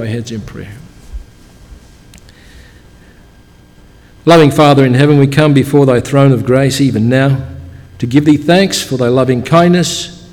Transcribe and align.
our 0.00 0.06
heads 0.06 0.30
in 0.30 0.40
prayer. 0.40 0.76
Loving 4.26 4.50
Father 4.50 4.84
in 4.84 4.94
heaven, 4.94 5.18
we 5.18 5.26
come 5.26 5.54
before 5.54 5.86
thy 5.86 6.00
throne 6.00 6.32
of 6.32 6.44
grace 6.44 6.80
even 6.80 7.08
now 7.08 7.46
to 7.98 8.06
give 8.06 8.24
thee 8.24 8.36
thanks 8.36 8.82
for 8.82 8.96
thy 8.96 9.08
loving 9.08 9.42
kindness, 9.42 10.28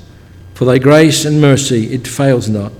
for 0.54 0.64
thy 0.64 0.78
grace 0.78 1.24
and 1.24 1.40
mercy. 1.40 1.92
It 1.92 2.06
fails 2.06 2.48
not. 2.48 2.72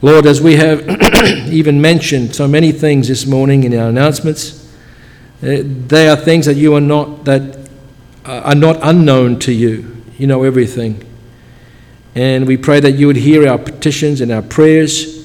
Lord, 0.00 0.26
as 0.26 0.40
we 0.40 0.56
have 0.56 0.82
even 1.52 1.80
mentioned 1.80 2.34
so 2.34 2.48
many 2.48 2.72
things 2.72 3.08
this 3.08 3.26
morning 3.26 3.64
in 3.64 3.78
our 3.78 3.88
announcements, 3.88 4.66
uh, 5.42 5.62
they 5.62 6.08
are 6.08 6.16
things 6.16 6.46
that 6.46 6.54
you 6.54 6.74
are 6.74 6.80
not 6.80 7.24
that 7.24 7.68
are 8.24 8.54
not 8.54 8.78
unknown 8.82 9.38
to 9.40 9.52
you. 9.52 9.96
You 10.18 10.26
know 10.26 10.42
everything. 10.42 11.04
And 12.14 12.46
we 12.46 12.56
pray 12.56 12.80
that 12.80 12.92
you 12.92 13.06
would 13.06 13.16
hear 13.16 13.48
our 13.48 13.58
petitions 13.58 14.20
and 14.20 14.30
our 14.30 14.42
prayers 14.42 15.21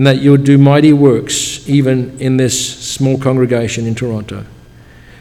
and 0.00 0.06
that 0.06 0.22
you 0.22 0.30
would 0.30 0.44
do 0.44 0.56
mighty 0.56 0.94
works 0.94 1.68
even 1.68 2.18
in 2.18 2.38
this 2.38 2.56
small 2.78 3.18
congregation 3.18 3.86
in 3.86 3.94
Toronto. 3.94 4.46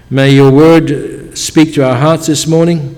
May 0.09 0.33
your 0.33 0.49
word 0.53 1.37
speak 1.37 1.73
to 1.73 1.85
our 1.85 1.97
hearts 1.97 2.27
this 2.27 2.47
morning 2.47 2.95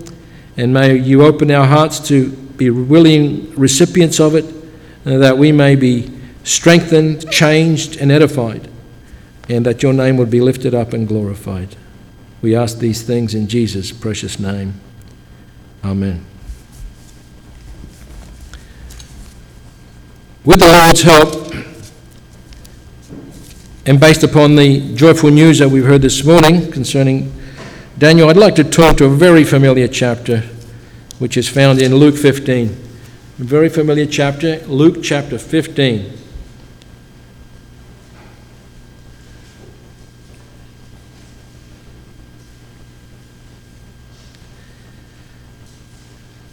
and 0.57 0.71
may 0.71 0.95
you 0.95 1.23
open 1.23 1.49
our 1.49 1.65
hearts 1.65 1.99
to 2.09 2.29
be 2.29 2.69
willing 2.69 3.51
recipients 3.55 4.19
of 4.19 4.35
it 4.35 4.45
uh, 5.07 5.17
that 5.17 5.39
we 5.39 5.51
may 5.51 5.75
be 5.75 6.11
strengthened, 6.43 7.27
changed, 7.31 7.97
and 7.97 8.11
edified, 8.11 8.69
and 9.49 9.65
that 9.65 9.81
your 9.81 9.91
name 9.91 10.17
would 10.17 10.29
be 10.29 10.39
lifted 10.39 10.75
up 10.75 10.93
and 10.93 11.07
glorified. 11.07 11.75
We 12.43 12.55
ask 12.55 12.77
these 12.77 13.01
things 13.01 13.33
in 13.33 13.47
Jesus' 13.47 13.91
precious 13.91 14.39
name. 14.39 14.79
Amen. 15.83 16.27
With 20.45 20.59
the 20.59 20.67
Lord's 20.67 21.01
help, 21.01 21.50
and 23.85 23.99
based 23.99 24.23
upon 24.23 24.55
the 24.55 24.93
joyful 24.93 25.31
news 25.31 25.57
that 25.59 25.69
we've 25.69 25.85
heard 25.85 26.03
this 26.03 26.23
morning 26.23 26.71
concerning 26.71 27.33
Daniel, 27.97 28.29
I'd 28.29 28.37
like 28.37 28.55
to 28.55 28.63
talk 28.63 28.97
to 28.97 29.05
a 29.05 29.09
very 29.09 29.43
familiar 29.43 29.87
chapter 29.87 30.41
which 31.17 31.35
is 31.35 31.47
found 31.47 31.81
in 31.81 31.95
Luke 31.95 32.15
15. 32.15 32.67
A 32.67 33.43
very 33.43 33.69
familiar 33.69 34.05
chapter, 34.05 34.59
Luke 34.67 35.03
chapter 35.03 35.39
15. 35.39 36.17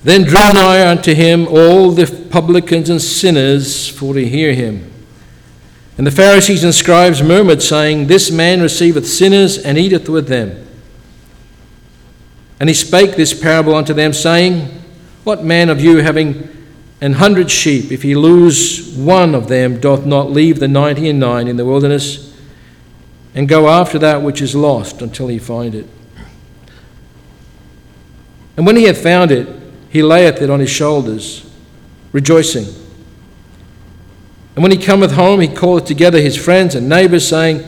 Then 0.02 0.22
drew 0.22 0.52
nigh 0.54 0.88
unto 0.88 1.12
him 1.12 1.46
all 1.48 1.90
the 1.90 2.06
publicans 2.30 2.88
and 2.88 3.02
sinners 3.02 3.88
for 3.88 4.14
to 4.14 4.26
hear 4.26 4.54
him. 4.54 4.97
And 5.98 6.06
the 6.06 6.12
Pharisees 6.12 6.62
and 6.62 6.72
scribes 6.72 7.24
murmured, 7.24 7.60
saying, 7.60 8.06
This 8.06 8.30
man 8.30 8.62
receiveth 8.62 9.06
sinners 9.06 9.58
and 9.58 9.76
eateth 9.76 10.08
with 10.08 10.28
them. 10.28 10.64
And 12.60 12.68
he 12.68 12.74
spake 12.74 13.16
this 13.16 13.38
parable 13.38 13.74
unto 13.74 13.92
them, 13.92 14.12
saying, 14.12 14.66
What 15.24 15.42
man 15.42 15.68
of 15.68 15.80
you, 15.80 15.96
having 15.96 16.48
an 17.00 17.14
hundred 17.14 17.50
sheep, 17.50 17.90
if 17.90 18.02
he 18.02 18.14
lose 18.14 18.96
one 18.96 19.34
of 19.34 19.48
them, 19.48 19.80
doth 19.80 20.06
not 20.06 20.30
leave 20.30 20.60
the 20.60 20.68
ninety 20.68 21.08
and 21.08 21.18
nine 21.18 21.48
in 21.48 21.56
the 21.56 21.64
wilderness, 21.64 22.32
and 23.34 23.48
go 23.48 23.68
after 23.68 23.98
that 23.98 24.22
which 24.22 24.40
is 24.40 24.54
lost 24.54 25.02
until 25.02 25.26
he 25.26 25.38
find 25.40 25.74
it? 25.74 25.86
And 28.56 28.64
when 28.64 28.76
he 28.76 28.84
hath 28.84 29.02
found 29.02 29.32
it, 29.32 29.48
he 29.90 30.02
layeth 30.02 30.42
it 30.42 30.50
on 30.50 30.60
his 30.60 30.70
shoulders, 30.70 31.48
rejoicing. 32.12 32.66
And 34.58 34.62
when 34.64 34.72
he 34.72 34.84
cometh 34.84 35.12
home, 35.12 35.38
he 35.38 35.46
calleth 35.46 35.84
together 35.84 36.20
his 36.20 36.36
friends 36.36 36.74
and 36.74 36.88
neighbors, 36.88 37.28
saying 37.28 37.62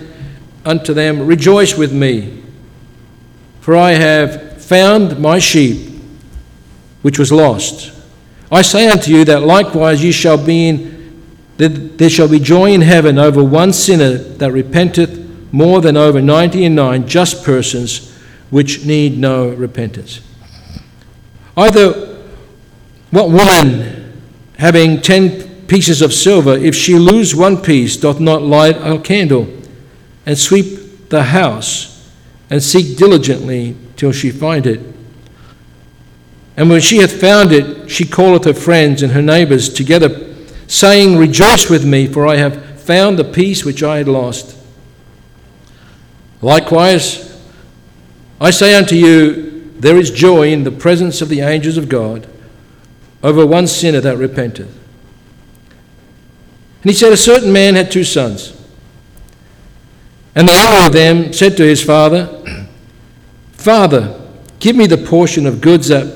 unto 0.64 0.92
them, 0.92 1.24
Rejoice 1.24 1.78
with 1.78 1.92
me, 1.92 2.42
for 3.60 3.76
I 3.76 3.92
have 3.92 4.60
found 4.60 5.16
my 5.20 5.38
sheep 5.38 6.02
which 7.02 7.16
was 7.16 7.30
lost. 7.30 7.92
I 8.50 8.62
say 8.62 8.88
unto 8.88 9.12
you 9.12 9.24
that 9.26 9.42
likewise 9.42 10.02
ye 10.02 10.10
shall 10.10 10.44
be 10.44 10.66
in, 10.66 11.22
that 11.58 11.96
there 11.96 12.10
shall 12.10 12.26
be 12.26 12.40
joy 12.40 12.72
in 12.72 12.80
heaven 12.80 13.20
over 13.20 13.44
one 13.44 13.72
sinner 13.72 14.14
that 14.14 14.50
repenteth 14.50 15.52
more 15.52 15.80
than 15.80 15.96
over 15.96 16.20
ninety 16.20 16.64
and 16.64 16.74
nine 16.74 17.06
just 17.06 17.44
persons 17.44 18.18
which 18.50 18.84
need 18.84 19.16
no 19.16 19.50
repentance. 19.50 20.22
Either 21.56 22.18
what 23.12 23.30
woman, 23.30 24.20
having 24.58 25.00
ten 25.00 25.49
pieces 25.70 26.02
of 26.02 26.12
silver, 26.12 26.54
if 26.54 26.74
she 26.74 26.96
lose 26.96 27.32
one 27.32 27.56
piece, 27.56 27.96
doth 27.96 28.18
not 28.18 28.42
light 28.42 28.76
a 28.78 28.98
candle 28.98 29.48
and 30.26 30.36
sweep 30.36 31.08
the 31.10 31.22
house 31.22 32.10
and 32.50 32.60
seek 32.60 32.98
diligently 32.98 33.76
till 33.94 34.10
she 34.10 34.32
find 34.32 34.66
it? 34.66 34.80
And 36.56 36.68
when 36.68 36.80
she 36.80 36.96
hath 36.96 37.20
found 37.20 37.52
it, 37.52 37.88
she 37.88 38.04
calleth 38.04 38.46
her 38.46 38.52
friends 38.52 39.00
and 39.00 39.12
her 39.12 39.22
neighbors 39.22 39.72
together, 39.72 40.34
saying, 40.66 41.16
Rejoice 41.16 41.70
with 41.70 41.86
me, 41.86 42.08
for 42.08 42.26
I 42.26 42.34
have 42.34 42.80
found 42.80 43.16
the 43.16 43.24
piece 43.24 43.64
which 43.64 43.84
I 43.84 43.98
had 43.98 44.08
lost. 44.08 44.58
Likewise, 46.42 47.40
I 48.40 48.50
say 48.50 48.74
unto 48.74 48.96
you, 48.96 49.70
there 49.78 49.96
is 49.96 50.10
joy 50.10 50.48
in 50.48 50.64
the 50.64 50.72
presence 50.72 51.22
of 51.22 51.28
the 51.28 51.42
angels 51.42 51.76
of 51.76 51.88
God 51.88 52.26
over 53.22 53.46
one 53.46 53.68
sinner 53.68 54.00
that 54.00 54.18
repenteth. 54.18 54.79
And 56.82 56.90
he 56.90 56.96
said, 56.96 57.12
A 57.12 57.16
certain 57.16 57.52
man 57.52 57.74
had 57.74 57.90
two 57.90 58.04
sons. 58.04 58.56
And 60.34 60.48
the 60.48 60.52
elder 60.52 60.86
of 60.86 60.92
them 60.92 61.32
said 61.32 61.56
to 61.56 61.62
his 61.62 61.82
father, 61.82 62.42
Father, 63.52 64.18
give 64.58 64.76
me 64.76 64.86
the 64.86 64.96
portion 64.96 65.46
of 65.46 65.60
goods 65.60 65.88
that 65.88 66.06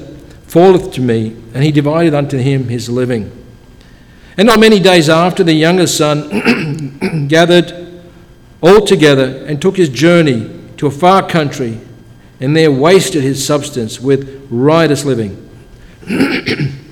falleth 0.46 0.92
to 0.94 1.00
me. 1.00 1.36
And 1.52 1.62
he 1.62 1.72
divided 1.72 2.14
unto 2.14 2.38
him 2.38 2.68
his 2.68 2.88
living. 2.88 3.30
And 4.36 4.46
not 4.46 4.58
many 4.58 4.80
days 4.80 5.08
after, 5.08 5.44
the 5.44 5.52
younger 5.52 5.86
son 5.86 7.26
gathered 7.28 8.02
all 8.60 8.84
together 8.84 9.44
and 9.46 9.60
took 9.60 9.76
his 9.76 9.88
journey 9.90 10.50
to 10.78 10.86
a 10.86 10.90
far 10.90 11.28
country, 11.28 11.80
and 12.40 12.56
there 12.56 12.72
wasted 12.72 13.22
his 13.22 13.44
substance 13.44 14.00
with 14.00 14.46
riotous 14.50 15.04
living. 15.04 15.40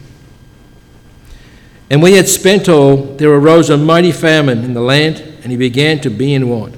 And 1.92 2.00
when 2.00 2.12
he 2.12 2.16
had 2.16 2.28
spent 2.28 2.70
all, 2.70 2.96
there 2.96 3.30
arose 3.30 3.68
a 3.68 3.76
mighty 3.76 4.12
famine 4.12 4.64
in 4.64 4.72
the 4.72 4.80
land, 4.80 5.18
and 5.42 5.52
he 5.52 5.58
began 5.58 6.00
to 6.00 6.08
be 6.08 6.32
in 6.32 6.48
want. 6.48 6.74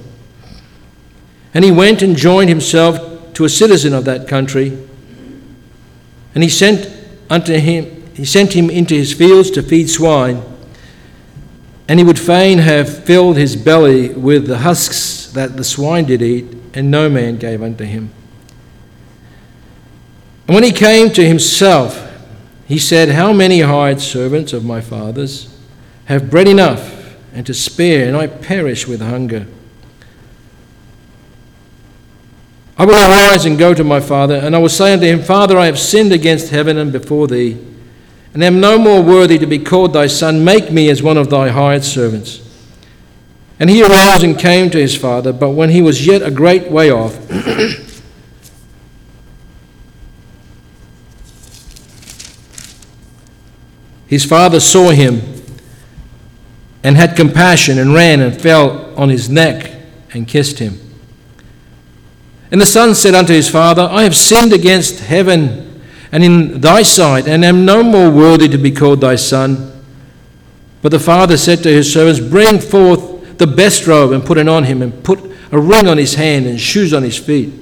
And 1.54 1.64
he 1.64 1.70
went 1.70 2.02
and 2.02 2.16
joined 2.16 2.48
himself 2.48 3.32
to 3.34 3.44
a 3.44 3.48
citizen 3.48 3.94
of 3.94 4.04
that 4.06 4.26
country, 4.26 4.76
and 6.34 6.42
he 6.42 6.50
sent 6.50 6.90
unto 7.30 7.54
him 7.54 8.02
he 8.14 8.24
sent 8.24 8.52
him 8.52 8.70
into 8.70 8.94
his 8.94 9.12
fields 9.12 9.50
to 9.52 9.62
feed 9.62 9.88
swine, 9.90 10.42
and 11.88 11.98
he 11.98 12.04
would 12.04 12.18
fain 12.18 12.58
have 12.58 13.04
filled 13.04 13.36
his 13.36 13.56
belly 13.56 14.10
with 14.10 14.46
the 14.46 14.58
husks 14.58 15.32
that 15.32 15.56
the 15.56 15.64
swine 15.64 16.06
did 16.06 16.22
eat, 16.22 16.46
and 16.74 16.90
no 16.90 17.08
man 17.08 17.38
gave 17.38 17.62
unto 17.62 17.84
him. 17.84 18.10
And 20.46 20.54
when 20.54 20.62
he 20.62 20.72
came 20.72 21.10
to 21.10 21.26
himself, 21.26 22.03
he 22.66 22.78
said, 22.78 23.10
How 23.10 23.32
many 23.32 23.60
hired 23.60 24.00
servants 24.00 24.52
of 24.52 24.64
my 24.64 24.80
father's 24.80 25.54
have 26.06 26.30
bread 26.30 26.48
enough 26.48 27.16
and 27.32 27.46
to 27.46 27.54
spare, 27.54 28.06
and 28.06 28.16
I 28.16 28.26
perish 28.26 28.86
with 28.86 29.00
hunger? 29.00 29.46
I 32.76 32.84
will 32.84 32.94
arise 32.94 33.44
and 33.44 33.56
go 33.56 33.72
to 33.72 33.84
my 33.84 34.00
father, 34.00 34.34
and 34.34 34.54
I 34.56 34.58
will 34.58 34.68
say 34.68 34.92
unto 34.92 35.06
him, 35.06 35.22
Father, 35.22 35.56
I 35.56 35.66
have 35.66 35.78
sinned 35.78 36.12
against 36.12 36.50
heaven 36.50 36.76
and 36.76 36.90
before 36.90 37.28
thee, 37.28 37.56
and 38.32 38.42
am 38.42 38.60
no 38.60 38.78
more 38.78 39.00
worthy 39.00 39.38
to 39.38 39.46
be 39.46 39.60
called 39.60 39.92
thy 39.92 40.08
son. 40.08 40.44
Make 40.44 40.72
me 40.72 40.88
as 40.88 41.02
one 41.02 41.16
of 41.16 41.30
thy 41.30 41.50
hired 41.50 41.84
servants. 41.84 42.40
And 43.60 43.70
he 43.70 43.82
arose 43.82 44.24
and 44.24 44.36
came 44.36 44.70
to 44.70 44.78
his 44.78 44.96
father, 44.96 45.32
but 45.32 45.50
when 45.50 45.70
he 45.70 45.82
was 45.82 46.04
yet 46.04 46.22
a 46.22 46.30
great 46.32 46.68
way 46.68 46.90
off, 46.90 47.16
His 54.06 54.24
father 54.24 54.60
saw 54.60 54.90
him 54.90 55.22
and 56.82 56.96
had 56.96 57.16
compassion 57.16 57.78
and 57.78 57.94
ran 57.94 58.20
and 58.20 58.38
fell 58.40 58.94
on 58.98 59.08
his 59.08 59.28
neck 59.30 59.72
and 60.12 60.28
kissed 60.28 60.58
him. 60.58 60.78
And 62.50 62.60
the 62.60 62.66
son 62.66 62.94
said 62.94 63.14
unto 63.14 63.32
his 63.32 63.50
father, 63.50 63.88
I 63.90 64.02
have 64.02 64.14
sinned 64.14 64.52
against 64.52 65.00
heaven 65.00 65.82
and 66.12 66.22
in 66.22 66.60
thy 66.60 66.82
sight, 66.82 67.26
and 67.26 67.44
am 67.44 67.64
no 67.64 67.82
more 67.82 68.08
worthy 68.08 68.48
to 68.48 68.56
be 68.56 68.70
called 68.70 69.00
thy 69.00 69.16
son. 69.16 69.82
But 70.80 70.90
the 70.90 71.00
father 71.00 71.36
said 71.36 71.64
to 71.64 71.68
his 71.68 71.92
servants, 71.92 72.20
Bring 72.20 72.60
forth 72.60 73.36
the 73.36 73.48
best 73.48 73.88
robe 73.88 74.12
and 74.12 74.24
put 74.24 74.38
it 74.38 74.46
on 74.46 74.62
him, 74.62 74.80
and 74.80 75.02
put 75.02 75.18
a 75.50 75.58
ring 75.58 75.88
on 75.88 75.98
his 75.98 76.14
hand 76.14 76.46
and 76.46 76.60
shoes 76.60 76.94
on 76.94 77.02
his 77.02 77.18
feet. 77.18 77.52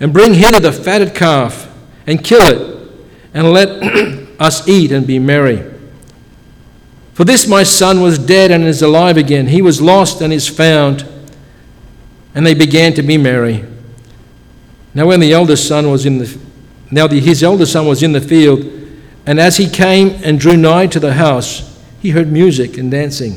And 0.00 0.14
bring 0.14 0.32
hither 0.32 0.60
the 0.60 0.72
fatted 0.72 1.14
calf 1.14 1.70
and 2.06 2.24
kill 2.24 2.40
it, 2.40 2.90
and 3.34 3.52
let 3.52 3.68
us 4.38 4.66
eat 4.68 4.92
and 4.92 5.06
be 5.06 5.18
merry. 5.18 5.64
For 7.14 7.24
this 7.24 7.48
my 7.48 7.64
son 7.64 8.00
was 8.00 8.18
dead 8.18 8.50
and 8.50 8.64
is 8.64 8.82
alive 8.82 9.16
again. 9.16 9.48
He 9.48 9.60
was 9.60 9.82
lost 9.82 10.20
and 10.20 10.32
is 10.32 10.48
found. 10.48 11.06
And 12.34 12.46
they 12.46 12.54
began 12.54 12.94
to 12.94 13.02
be 13.02 13.18
merry. 13.18 13.64
Now, 14.94 15.06
when 15.06 15.20
the 15.20 15.32
eldest 15.32 15.66
son 15.66 15.90
was 15.90 16.06
in 16.06 16.18
the 16.18 16.38
now 16.90 17.06
the, 17.06 17.20
his 17.20 17.42
eldest 17.42 17.72
son 17.72 17.86
was 17.86 18.02
in 18.02 18.12
the 18.12 18.20
field, 18.20 18.60
and 19.26 19.38
as 19.38 19.56
he 19.56 19.68
came 19.68 20.18
and 20.24 20.40
drew 20.40 20.56
nigh 20.56 20.86
to 20.86 20.98
the 20.98 21.14
house, 21.14 21.78
he 22.00 22.10
heard 22.10 22.32
music 22.32 22.78
and 22.78 22.90
dancing. 22.90 23.32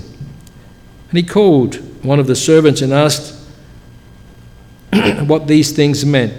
And 1.10 1.18
he 1.18 1.24
called 1.24 1.76
one 2.04 2.20
of 2.20 2.28
the 2.28 2.36
servants 2.36 2.82
and 2.82 2.94
asked 2.94 3.38
what 5.26 5.48
these 5.48 5.72
things 5.74 6.06
meant. 6.06 6.34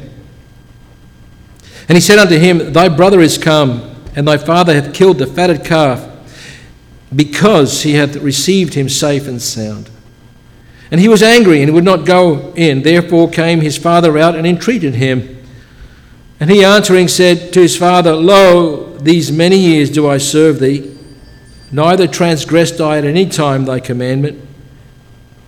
And 1.89 1.97
he 1.97 2.01
said 2.01 2.19
unto 2.19 2.39
him, 2.39 2.73
Thy 2.73 2.89
brother 2.89 3.21
is 3.21 3.37
come, 3.37 3.92
and 4.15 4.29
thy 4.29 4.37
father 4.37 4.75
hath 4.75 4.95
killed 4.95 5.19
the 5.19 5.27
fatted 5.27 5.65
calf, 5.65 6.09
because 7.15 7.83
he 7.83 7.95
hath 7.95 8.17
received 8.17 8.75
him 8.75 8.89
safe 8.89 9.27
and 9.29 9.41
sound. 9.41 9.91
And 10.91 11.01
he 11.01 11.09
was 11.09 11.23
angry 11.23 11.63
and 11.63 11.73
would 11.73 11.85
not 11.85 12.05
go 12.05 12.53
in. 12.55 12.83
Therefore 12.83 13.31
came 13.31 13.63
his 13.63 13.79
father 13.79 14.19
out 14.19 14.35
and 14.35 14.47
entreated 14.47 14.95
him. 14.95 15.43
And 16.39 16.51
he 16.51 16.63
answering 16.63 17.09
said 17.09 17.53
to 17.55 17.61
his 17.61 17.77
father, 17.77 18.15
Lo, 18.15 18.99
these 18.99 19.33
many 19.33 19.57
years 19.57 19.89
do 19.91 20.07
I 20.07 20.19
serve 20.19 20.61
thee, 20.61 20.95
neither 21.71 22.07
transgressed 22.07 22.81
I 22.81 22.99
at 22.99 23.05
any 23.05 23.27
time 23.27 23.65
thy 23.65 23.81
commandment. 23.81 24.47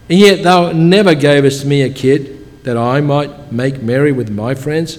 And 0.09 0.19
yet 0.19 0.43
thou 0.43 0.73
never 0.73 1.15
gavest 1.15 1.67
me 1.67 1.83
a 1.83 1.93
kid 1.93 2.65
that 2.65 2.79
I 2.79 3.03
might 3.03 3.53
make 3.53 3.83
merry 3.83 4.13
with 4.13 4.31
my 4.31 4.55
friends. 4.55 4.99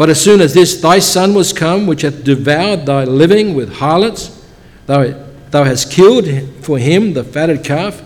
But 0.00 0.08
as 0.08 0.18
soon 0.18 0.40
as 0.40 0.54
this 0.54 0.80
thy 0.80 0.98
son 0.98 1.34
was 1.34 1.52
come, 1.52 1.86
which 1.86 2.00
hath 2.00 2.24
devoured 2.24 2.86
thy 2.86 3.04
living 3.04 3.52
with 3.52 3.70
harlots, 3.70 4.42
thou, 4.86 5.12
thou 5.50 5.64
hast 5.64 5.92
killed 5.92 6.26
for 6.64 6.78
him 6.78 7.12
the 7.12 7.22
fatted 7.22 7.62
calf. 7.62 8.02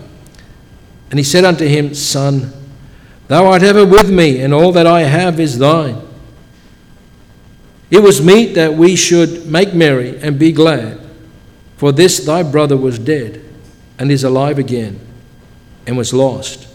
And 1.09 1.17
he 1.17 1.23
said 1.23 1.45
unto 1.45 1.65
him, 1.65 1.93
Son, 1.93 2.51
thou 3.29 3.45
art 3.45 3.63
ever 3.63 3.85
with 3.85 4.11
me, 4.11 4.41
and 4.41 4.53
all 4.53 4.73
that 4.73 4.85
I 4.85 5.03
have 5.03 5.39
is 5.39 5.57
thine. 5.57 6.01
It 7.89 7.99
was 7.99 8.21
meet 8.21 8.55
that 8.55 8.73
we 8.73 8.97
should 8.97 9.47
make 9.47 9.73
merry 9.73 10.19
and 10.19 10.37
be 10.37 10.51
glad, 10.51 10.99
for 11.77 11.93
this 11.93 12.19
thy 12.19 12.43
brother 12.43 12.75
was 12.75 12.99
dead, 12.99 13.41
and 13.97 14.11
is 14.11 14.25
alive 14.25 14.59
again, 14.59 14.99
and 15.87 15.95
was 15.95 16.13
lost, 16.13 16.67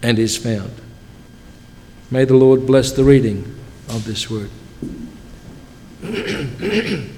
and 0.00 0.16
is 0.16 0.36
found. 0.36 0.70
May 2.08 2.24
the 2.24 2.36
Lord 2.36 2.68
bless 2.68 2.92
the 2.92 3.02
reading 3.02 3.57
of 3.88 4.04
this 4.04 4.30
word. 4.30 4.50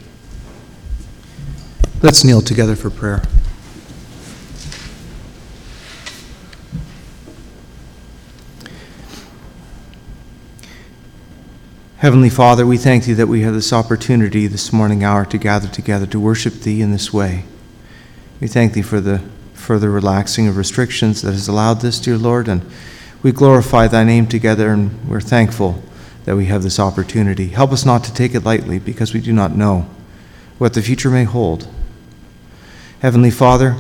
Let's 2.03 2.25
kneel 2.25 2.41
together 2.41 2.77
for 2.77 2.89
prayer. 2.91 3.23
Heavenly 11.99 12.31
Father, 12.31 12.65
we 12.65 12.79
thank 12.79 13.05
Thee 13.05 13.13
that 13.13 13.27
we 13.27 13.43
have 13.43 13.53
this 13.53 13.75
opportunity 13.75 14.47
this 14.47 14.73
morning 14.73 15.05
hour 15.05 15.27
to 15.27 15.37
gather 15.37 15.69
together 15.69 16.07
to 16.07 16.19
worship 16.19 16.55
Thee 16.55 16.81
in 16.81 16.93
this 16.93 17.13
way. 17.13 17.45
We 18.41 18.49
thank 18.49 18.73
Thee 18.73 18.81
for 18.81 19.03
the 19.03 19.23
further 19.53 19.91
relaxing 19.91 20.49
of 20.49 20.57
restrictions 20.57 21.21
that 21.21 21.33
has 21.33 21.47
allowed 21.47 21.83
this, 21.83 22.01
dear 22.01 22.17
Lord, 22.17 22.49
and 22.49 22.65
we 23.23 23.33
glorify 23.33 23.87
Thy 23.87 24.05
name 24.05 24.27
together 24.27 24.73
and 24.73 25.07
we're 25.07 25.21
thankful 25.21 25.83
that 26.25 26.37
we 26.37 26.47
have 26.47 26.63
this 26.63 26.79
opportunity. 26.79 27.49
Help 27.49 27.73
us 27.73 27.85
not 27.85 28.05
to 28.05 28.15
take 28.15 28.35
it 28.35 28.45
lightly 28.45 28.79
because 28.79 29.15
we 29.15 29.21
do 29.21 29.33
not 29.33 29.57
know 29.57 29.89
what 30.59 30.75
the 30.75 30.83
future 30.83 31.11
may 31.11 31.25
hold. 31.25 31.67
Heavenly 33.01 33.31
Father, 33.31 33.77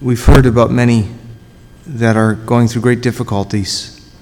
we've 0.00 0.24
heard 0.24 0.44
about 0.44 0.70
many 0.70 1.08
that 1.86 2.16
are 2.16 2.34
going 2.34 2.68
through 2.68 2.82
great 2.82 3.00
difficulties, 3.00 4.12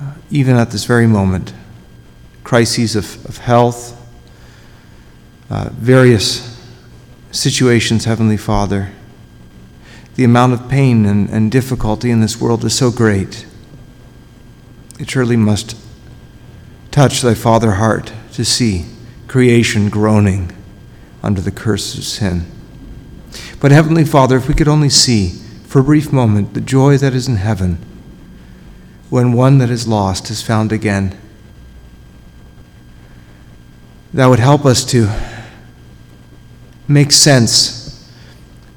uh, 0.00 0.14
even 0.30 0.56
at 0.56 0.70
this 0.70 0.84
very 0.84 1.06
moment. 1.06 1.52
Crises 2.44 2.94
of, 2.94 3.24
of 3.24 3.38
health, 3.38 4.00
uh, 5.50 5.70
various 5.72 6.60
situations, 7.32 8.04
Heavenly 8.04 8.36
Father. 8.36 8.92
The 10.14 10.24
amount 10.24 10.52
of 10.52 10.68
pain 10.68 11.06
and, 11.06 11.28
and 11.30 11.50
difficulty 11.50 12.10
in 12.10 12.20
this 12.20 12.40
world 12.40 12.64
is 12.64 12.76
so 12.76 12.92
great. 12.92 13.46
It 14.98 15.10
surely 15.10 15.36
must 15.36 15.76
touch 16.90 17.20
thy 17.20 17.34
father 17.34 17.72
heart 17.72 18.12
to 18.32 18.44
see 18.44 18.86
creation 19.26 19.88
groaning 19.88 20.52
under 21.22 21.40
the 21.40 21.50
curse 21.50 21.96
of 21.98 22.04
sin. 22.04 22.46
But, 23.60 23.72
Heavenly 23.72 24.04
Father, 24.04 24.36
if 24.36 24.46
we 24.46 24.54
could 24.54 24.68
only 24.68 24.90
see 24.90 25.30
for 25.66 25.80
a 25.80 25.84
brief 25.84 26.12
moment 26.12 26.54
the 26.54 26.60
joy 26.60 26.96
that 26.98 27.14
is 27.14 27.26
in 27.26 27.36
heaven 27.36 27.78
when 29.10 29.32
one 29.32 29.58
that 29.58 29.70
is 29.70 29.88
lost 29.88 30.30
is 30.30 30.42
found 30.42 30.70
again, 30.70 31.18
that 34.12 34.26
would 34.26 34.38
help 34.38 34.64
us 34.64 34.84
to 34.84 35.08
make 36.86 37.10
sense 37.10 38.08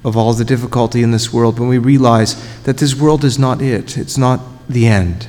of 0.03 0.17
all 0.17 0.33
the 0.33 0.45
difficulty 0.45 1.03
in 1.03 1.11
this 1.11 1.31
world 1.31 1.59
when 1.59 1.69
we 1.69 1.77
realize 1.77 2.35
that 2.63 2.77
this 2.77 2.95
world 2.95 3.23
is 3.23 3.37
not 3.37 3.61
it, 3.61 3.97
it's 3.97 4.17
not 4.17 4.41
the 4.67 4.87
end. 4.87 5.27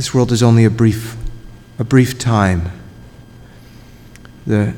This 0.00 0.14
world 0.14 0.32
is 0.32 0.42
only 0.42 0.64
a 0.64 0.70
brief, 0.70 1.14
a 1.78 1.84
brief 1.84 2.18
time. 2.18 2.72
The, 4.46 4.72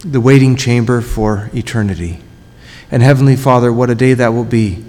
the 0.00 0.20
waiting 0.20 0.56
chamber 0.56 1.00
for 1.00 1.48
eternity. 1.54 2.18
And 2.90 3.04
Heavenly 3.04 3.36
Father, 3.36 3.72
what 3.72 3.88
a 3.88 3.94
day 3.94 4.14
that 4.14 4.34
will 4.34 4.42
be 4.42 4.84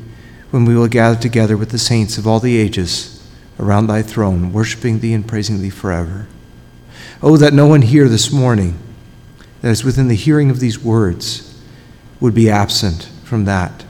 when 0.49 0.65
we 0.65 0.75
will 0.75 0.87
gather 0.87 1.21
together 1.21 1.55
with 1.55 1.69
the 1.69 1.77
saints 1.77 2.17
of 2.17 2.25
all 2.25 2.39
the 2.39 2.57
ages 2.57 3.23
around 3.59 3.85
thy 3.85 4.01
throne, 4.01 4.51
worshiping 4.51 5.01
thee 5.01 5.13
and 5.13 5.27
praising 5.27 5.61
thee 5.61 5.69
forever. 5.69 6.27
Oh, 7.21 7.37
that 7.37 7.53
no 7.53 7.67
one 7.67 7.83
here 7.83 8.09
this 8.09 8.31
morning 8.31 8.75
that 9.61 9.69
is 9.69 9.83
within 9.83 10.07
the 10.07 10.15
hearing 10.15 10.49
of 10.49 10.59
these 10.59 10.79
words 10.79 11.61
would 12.19 12.33
be 12.33 12.49
absent 12.49 13.07
from 13.23 13.45
that. 13.45 13.85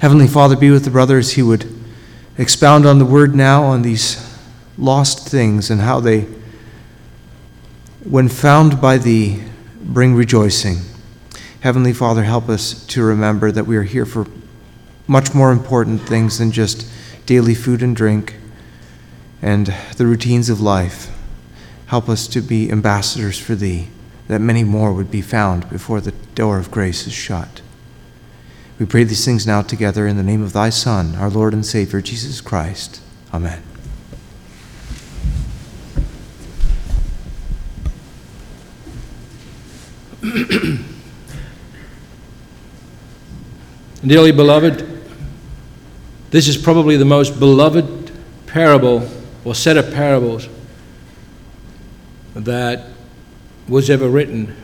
Heavenly 0.00 0.26
Father, 0.26 0.56
be 0.56 0.72
with 0.72 0.82
the 0.82 0.90
brothers. 0.90 1.34
he 1.34 1.44
would 1.44 1.77
expound 2.38 2.86
on 2.86 3.00
the 3.00 3.04
word 3.04 3.34
now 3.34 3.64
on 3.64 3.82
these 3.82 4.24
lost 4.78 5.28
things 5.28 5.70
and 5.70 5.80
how 5.80 5.98
they, 5.98 6.26
when 8.04 8.28
found 8.28 8.80
by 8.80 8.96
thee, 8.96 9.42
bring 9.82 10.14
rejoicing. 10.14 10.78
Heavenly 11.60 11.92
Father, 11.92 12.22
help 12.22 12.48
us 12.48 12.86
to 12.86 13.02
remember 13.02 13.50
that 13.50 13.66
we 13.66 13.76
are 13.76 13.82
here 13.82 14.06
for 14.06 14.26
much 15.08 15.34
more 15.34 15.50
important 15.50 16.02
things 16.02 16.38
than 16.38 16.52
just 16.52 16.88
daily 17.26 17.54
food 17.54 17.82
and 17.82 17.96
drink 17.96 18.36
and 19.42 19.74
the 19.96 20.06
routines 20.06 20.48
of 20.48 20.60
life. 20.60 21.14
Help 21.86 22.08
us 22.08 22.28
to 22.28 22.40
be 22.40 22.70
ambassadors 22.70 23.38
for 23.38 23.56
thee, 23.56 23.88
that 24.28 24.40
many 24.40 24.62
more 24.62 24.92
would 24.92 25.10
be 25.10 25.22
found 25.22 25.68
before 25.70 26.00
the 26.00 26.12
door 26.34 26.58
of 26.58 26.70
grace 26.70 27.06
is 27.06 27.12
shut. 27.12 27.62
We 28.78 28.86
pray 28.86 29.02
these 29.02 29.24
things 29.24 29.44
now 29.44 29.62
together 29.62 30.06
in 30.06 30.16
the 30.16 30.22
name 30.22 30.40
of 30.40 30.52
thy 30.52 30.70
Son, 30.70 31.16
our 31.16 31.28
Lord 31.28 31.52
and 31.52 31.66
Savior, 31.66 32.00
Jesus 32.00 32.40
Christ. 32.40 33.00
Amen. 33.34 33.60
Dearly 44.06 44.30
beloved, 44.30 45.02
this 46.30 46.46
is 46.46 46.56
probably 46.56 46.96
the 46.96 47.04
most 47.04 47.40
beloved 47.40 48.12
parable 48.46 49.10
or 49.44 49.56
set 49.56 49.76
of 49.76 49.92
parables 49.92 50.48
that 52.34 52.86
was 53.66 53.90
ever 53.90 54.08
written 54.08 54.54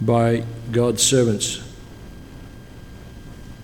by 0.00 0.44
God's 0.70 1.02
servants. 1.02 1.71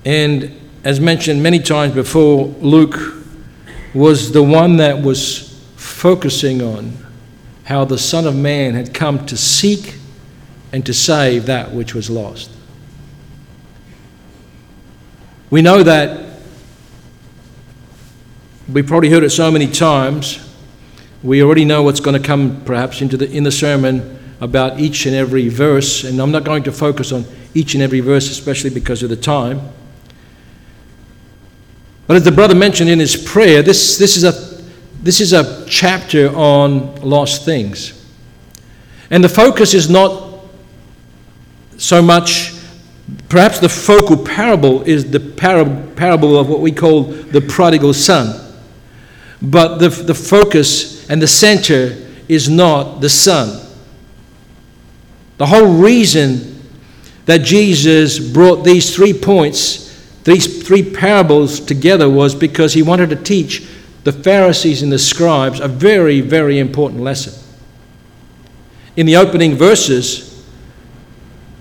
And 0.04 0.58
as 0.84 1.00
mentioned 1.00 1.42
many 1.42 1.58
times 1.58 1.94
before, 1.94 2.46
Luke 2.46 2.98
was 3.94 4.32
the 4.32 4.42
one 4.42 4.76
that 4.76 5.02
was 5.02 5.62
focusing 5.76 6.62
on 6.62 6.96
how 7.64 7.84
the 7.84 7.98
Son 7.98 8.26
of 8.26 8.34
Man 8.34 8.74
had 8.74 8.94
come 8.94 9.26
to 9.26 9.36
seek 9.36 9.96
and 10.72 10.84
to 10.86 10.94
save 10.94 11.46
that 11.46 11.72
which 11.72 11.94
was 11.94 12.08
lost. 12.08 12.50
We 15.50 15.62
know 15.62 15.82
that 15.82 16.40
we've 18.72 18.86
probably 18.86 19.10
heard 19.10 19.24
it 19.24 19.30
so 19.30 19.50
many 19.50 19.66
times. 19.66 20.44
We 21.22 21.42
already 21.42 21.64
know 21.64 21.82
what's 21.82 22.00
going 22.00 22.20
to 22.20 22.26
come 22.26 22.62
perhaps 22.64 23.00
into 23.00 23.16
the 23.16 23.30
in 23.30 23.44
the 23.44 23.50
sermon 23.50 24.18
about 24.40 24.78
each 24.78 25.06
and 25.06 25.14
every 25.14 25.48
verse, 25.48 26.04
and 26.04 26.20
I'm 26.20 26.30
not 26.30 26.44
going 26.44 26.62
to 26.64 26.72
focus 26.72 27.12
on 27.12 27.24
each 27.54 27.74
and 27.74 27.82
every 27.82 28.00
verse, 28.00 28.30
especially 28.30 28.70
because 28.70 29.02
of 29.02 29.08
the 29.08 29.16
time. 29.16 29.60
But 32.08 32.16
as 32.16 32.24
the 32.24 32.32
brother 32.32 32.54
mentioned 32.54 32.90
in 32.90 32.98
his 32.98 33.16
prayer, 33.16 33.62
this, 33.62 33.98
this, 33.98 34.16
is, 34.16 34.24
a, 34.24 34.32
this 35.02 35.20
is 35.20 35.34
a 35.34 35.64
chapter 35.66 36.34
on 36.34 36.96
lost 37.02 37.44
things. 37.44 37.94
And 39.10 39.22
the 39.22 39.28
focus 39.28 39.74
is 39.74 39.90
not 39.90 40.40
so 41.76 42.00
much, 42.00 42.54
perhaps 43.28 43.60
the 43.60 43.68
focal 43.68 44.16
parable 44.16 44.82
is 44.82 45.10
the 45.10 45.20
par- 45.20 45.66
parable 45.96 46.38
of 46.38 46.48
what 46.48 46.60
we 46.60 46.72
call 46.72 47.02
the 47.02 47.42
prodigal 47.42 47.92
son. 47.92 48.56
But 49.42 49.76
the, 49.76 49.90
the 49.90 50.14
focus 50.14 51.08
and 51.10 51.20
the 51.20 51.28
center 51.28 51.94
is 52.26 52.48
not 52.48 53.02
the 53.02 53.10
son. 53.10 53.66
The 55.36 55.46
whole 55.46 55.74
reason 55.74 56.58
that 57.26 57.42
Jesus 57.42 58.18
brought 58.18 58.64
these 58.64 58.96
three 58.96 59.12
points, 59.12 59.87
these 60.28 60.66
three 60.66 60.82
parables 60.82 61.58
together, 61.58 62.08
was 62.08 62.34
because 62.34 62.74
he 62.74 62.82
wanted 62.82 63.08
to 63.10 63.16
teach 63.16 63.66
the 64.04 64.12
Pharisees 64.12 64.82
and 64.82 64.92
the 64.92 64.98
scribes 64.98 65.58
a 65.58 65.68
very, 65.68 66.20
very 66.20 66.58
important 66.58 67.00
lesson. 67.00 67.32
In 68.96 69.06
the 69.06 69.16
opening 69.16 69.54
verses, 69.54 70.46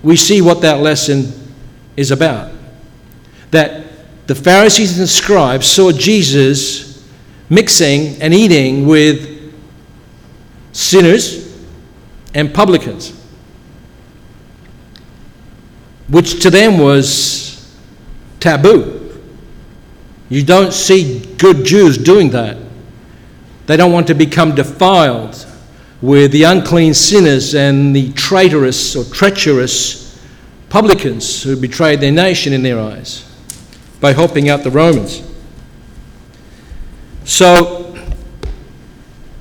we 0.02 0.16
see 0.16 0.42
what 0.42 0.60
that 0.60 0.80
lesson 0.80 1.32
is 1.96 2.10
about. 2.10 2.52
That 3.52 3.86
the 4.26 4.34
Pharisees 4.34 4.98
and 4.98 5.08
scribes 5.08 5.66
saw 5.66 5.90
Jesus 5.90 7.08
mixing 7.48 8.20
and 8.20 8.34
eating 8.34 8.86
with 8.86 9.54
sinners 10.72 11.58
and 12.34 12.52
publicans, 12.52 13.18
which 16.08 16.42
to 16.42 16.50
them 16.50 16.78
was 16.78 17.47
taboo. 18.40 19.20
You 20.28 20.44
don't 20.44 20.72
see 20.72 21.34
good 21.36 21.64
Jews 21.64 21.96
doing 21.96 22.30
that. 22.30 22.56
They 23.66 23.76
don't 23.76 23.92
want 23.92 24.06
to 24.08 24.14
become 24.14 24.54
defiled 24.54 25.46
with 26.00 26.32
the 26.32 26.44
unclean 26.44 26.94
sinners 26.94 27.54
and 27.54 27.94
the 27.94 28.12
traitorous 28.12 28.94
or 28.94 29.04
treacherous 29.04 30.20
publicans 30.68 31.42
who 31.42 31.56
betrayed 31.56 32.00
their 32.00 32.12
nation 32.12 32.52
in 32.52 32.62
their 32.62 32.78
eyes 32.78 33.24
by 34.00 34.12
helping 34.12 34.48
out 34.48 34.62
the 34.62 34.70
Romans. 34.70 35.22
So, 37.24 37.96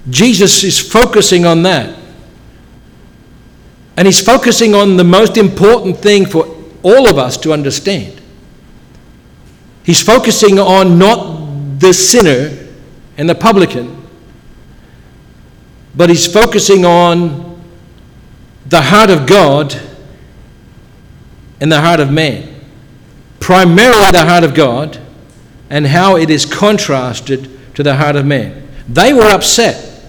Jesus 0.10 0.64
is 0.64 0.80
focusing 0.80 1.46
on 1.46 1.64
that. 1.64 1.98
And 3.96 4.06
he's 4.06 4.24
focusing 4.24 4.76
on 4.76 4.98
the 4.98 5.04
most 5.04 5.38
important 5.38 5.98
thing 5.98 6.26
for 6.26 6.56
all 6.84 7.10
of 7.10 7.18
us 7.18 7.38
to 7.38 7.52
understand. 7.52 8.17
He's 9.88 10.04
focusing 10.04 10.60
on 10.60 11.00
not 11.00 11.80
the 11.80 11.94
sinner 11.94 12.68
and 13.18 13.30
the 13.30 13.36
publican, 13.36 14.06
but 15.96 16.10
he's 16.10 16.32
focusing 16.32 16.84
on 16.84 17.64
the 18.66 18.82
heart 18.82 19.10
of 19.10 19.26
God 19.26 19.80
and 21.62 21.72
the 21.72 21.80
heart 21.80 22.02
of 22.02 22.12
man. 22.12 22.54
Primarily 23.40 24.12
the 24.12 24.26
heart 24.26 24.44
of 24.44 24.54
God 24.54 25.00
and 25.70 25.88
how 25.88 26.18
it 26.18 26.30
is 26.30 26.46
contrasted 26.46 27.50
to 27.76 27.82
the 27.82 27.96
heart 27.96 28.18
of 28.18 28.26
man. 28.26 28.68
They 28.90 29.14
were 29.14 29.30
upset. 29.30 30.04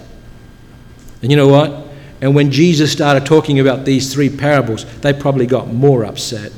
And 1.21 1.31
you 1.31 1.37
know 1.37 1.47
what? 1.47 1.87
And 2.19 2.35
when 2.35 2.51
Jesus 2.51 2.91
started 2.91 3.25
talking 3.25 3.61
about 3.61 3.85
these 3.85 4.13
three 4.13 4.29
parables, 4.29 4.83
they 4.99 5.13
probably 5.13 5.45
got 5.45 5.69
more 5.69 6.03
upset. 6.03 6.51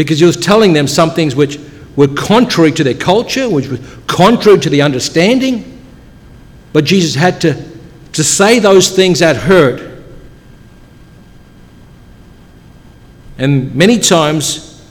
Because 0.00 0.18
he 0.18 0.24
was 0.24 0.38
telling 0.38 0.72
them 0.72 0.86
some 0.86 1.10
things 1.10 1.36
which 1.36 1.60
were 1.94 2.08
contrary 2.08 2.72
to 2.72 2.82
their 2.82 2.94
culture, 2.94 3.50
which 3.50 3.68
were 3.68 3.78
contrary 4.06 4.58
to 4.58 4.70
the 4.70 4.80
understanding. 4.80 5.78
But 6.72 6.86
Jesus 6.86 7.14
had 7.14 7.38
to, 7.42 7.62
to 8.12 8.24
say 8.24 8.60
those 8.60 8.88
things 8.88 9.18
that 9.18 9.36
hurt. 9.36 10.02
And 13.36 13.74
many 13.74 13.98
times 13.98 14.82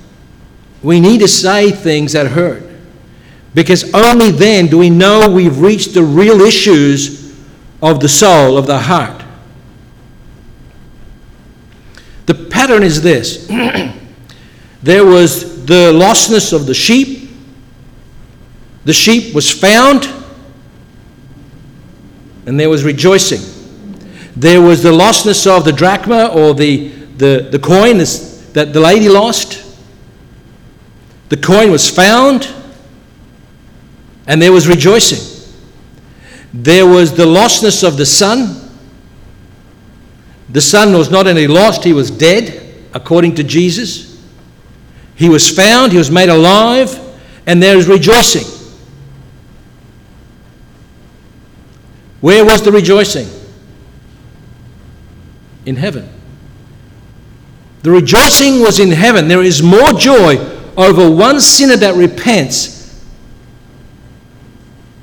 we 0.83 0.99
need 0.99 1.21
to 1.21 1.27
say 1.27 1.71
things 1.71 2.13
that 2.13 2.27
hurt. 2.27 2.61
Because 3.55 3.91
only 3.95 4.29
then 4.29 4.67
do 4.67 4.77
we 4.77 4.91
know 4.91 5.27
we've 5.27 5.59
reached 5.59 5.95
the 5.95 6.03
real 6.03 6.41
issues 6.41 7.35
of 7.81 7.99
the 7.99 8.09
soul, 8.09 8.59
of 8.59 8.67
the 8.67 8.77
heart. 8.77 9.23
The 12.27 12.35
pattern 12.35 12.83
is 12.83 13.01
this 13.01 13.49
there 14.81 15.05
was 15.05 15.65
the 15.65 15.91
lostness 15.93 16.53
of 16.53 16.65
the 16.65 16.73
sheep, 16.73 17.29
the 18.85 18.93
sheep 18.93 19.35
was 19.35 19.49
found, 19.51 20.07
and 22.45 22.59
there 22.59 22.69
was 22.69 22.83
rejoicing. 22.83 23.41
There 24.35 24.61
was 24.61 24.81
the 24.81 24.91
lostness 24.91 25.45
of 25.45 25.65
the 25.65 25.73
drachma 25.73 26.27
or 26.33 26.53
the, 26.53 26.87
the, 27.17 27.49
the 27.51 27.59
coin 27.59 27.97
that 27.97 28.69
the 28.73 28.79
lady 28.79 29.09
lost. 29.09 29.65
The 31.27 31.37
coin 31.37 31.71
was 31.71 31.89
found 31.89 32.51
and 34.25 34.41
there 34.41 34.51
was 34.51 34.67
rejoicing. 34.67 35.53
There 36.53 36.85
was 36.85 37.15
the 37.15 37.25
lostness 37.25 37.85
of 37.85 37.97
the 37.97 38.05
son. 38.05 38.71
The 40.49 40.61
son 40.61 40.93
was 40.93 41.11
not 41.11 41.27
only 41.27 41.47
lost, 41.47 41.83
he 41.83 41.93
was 41.93 42.09
dead, 42.09 42.75
according 42.93 43.35
to 43.35 43.43
Jesus. 43.43 44.08
He 45.19 45.27
was 45.27 45.49
found, 45.53 45.91
he 45.91 45.97
was 45.97 46.09
made 46.09 46.29
alive, 46.29 46.97
and 47.45 47.61
there 47.61 47.75
is 47.75 47.89
rejoicing. 47.89 48.47
Where 52.21 52.45
was 52.45 52.61
the 52.61 52.71
rejoicing? 52.71 53.27
In 55.65 55.75
heaven. 55.75 56.07
The 57.83 57.91
rejoicing 57.91 58.61
was 58.61 58.79
in 58.79 58.91
heaven. 58.91 59.27
There 59.27 59.43
is 59.43 59.61
more 59.61 59.91
joy 59.91 60.37
over 60.77 61.11
one 61.11 61.41
sinner 61.41 61.75
that 61.75 61.95
repents 61.95 63.03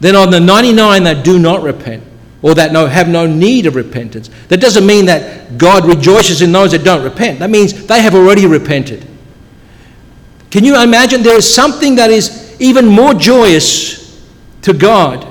than 0.00 0.16
on 0.16 0.30
the 0.30 0.40
99 0.40 1.04
that 1.04 1.26
do 1.26 1.38
not 1.38 1.62
repent 1.62 2.02
or 2.40 2.54
that 2.54 2.72
no, 2.72 2.86
have 2.86 3.10
no 3.10 3.26
need 3.26 3.66
of 3.66 3.74
repentance. 3.74 4.30
That 4.48 4.62
doesn't 4.62 4.86
mean 4.86 5.04
that 5.06 5.58
God 5.58 5.84
rejoices 5.84 6.40
in 6.40 6.52
those 6.52 6.72
that 6.72 6.84
don't 6.84 7.04
repent. 7.04 7.40
That 7.40 7.50
means 7.50 7.86
they 7.86 8.00
have 8.00 8.14
already 8.14 8.46
repented. 8.46 9.06
Can 10.50 10.64
you 10.64 10.80
imagine 10.80 11.22
there 11.22 11.36
is 11.36 11.52
something 11.52 11.96
that 11.96 12.10
is 12.10 12.56
even 12.60 12.86
more 12.86 13.14
joyous 13.14 14.24
to 14.62 14.72
God? 14.72 15.26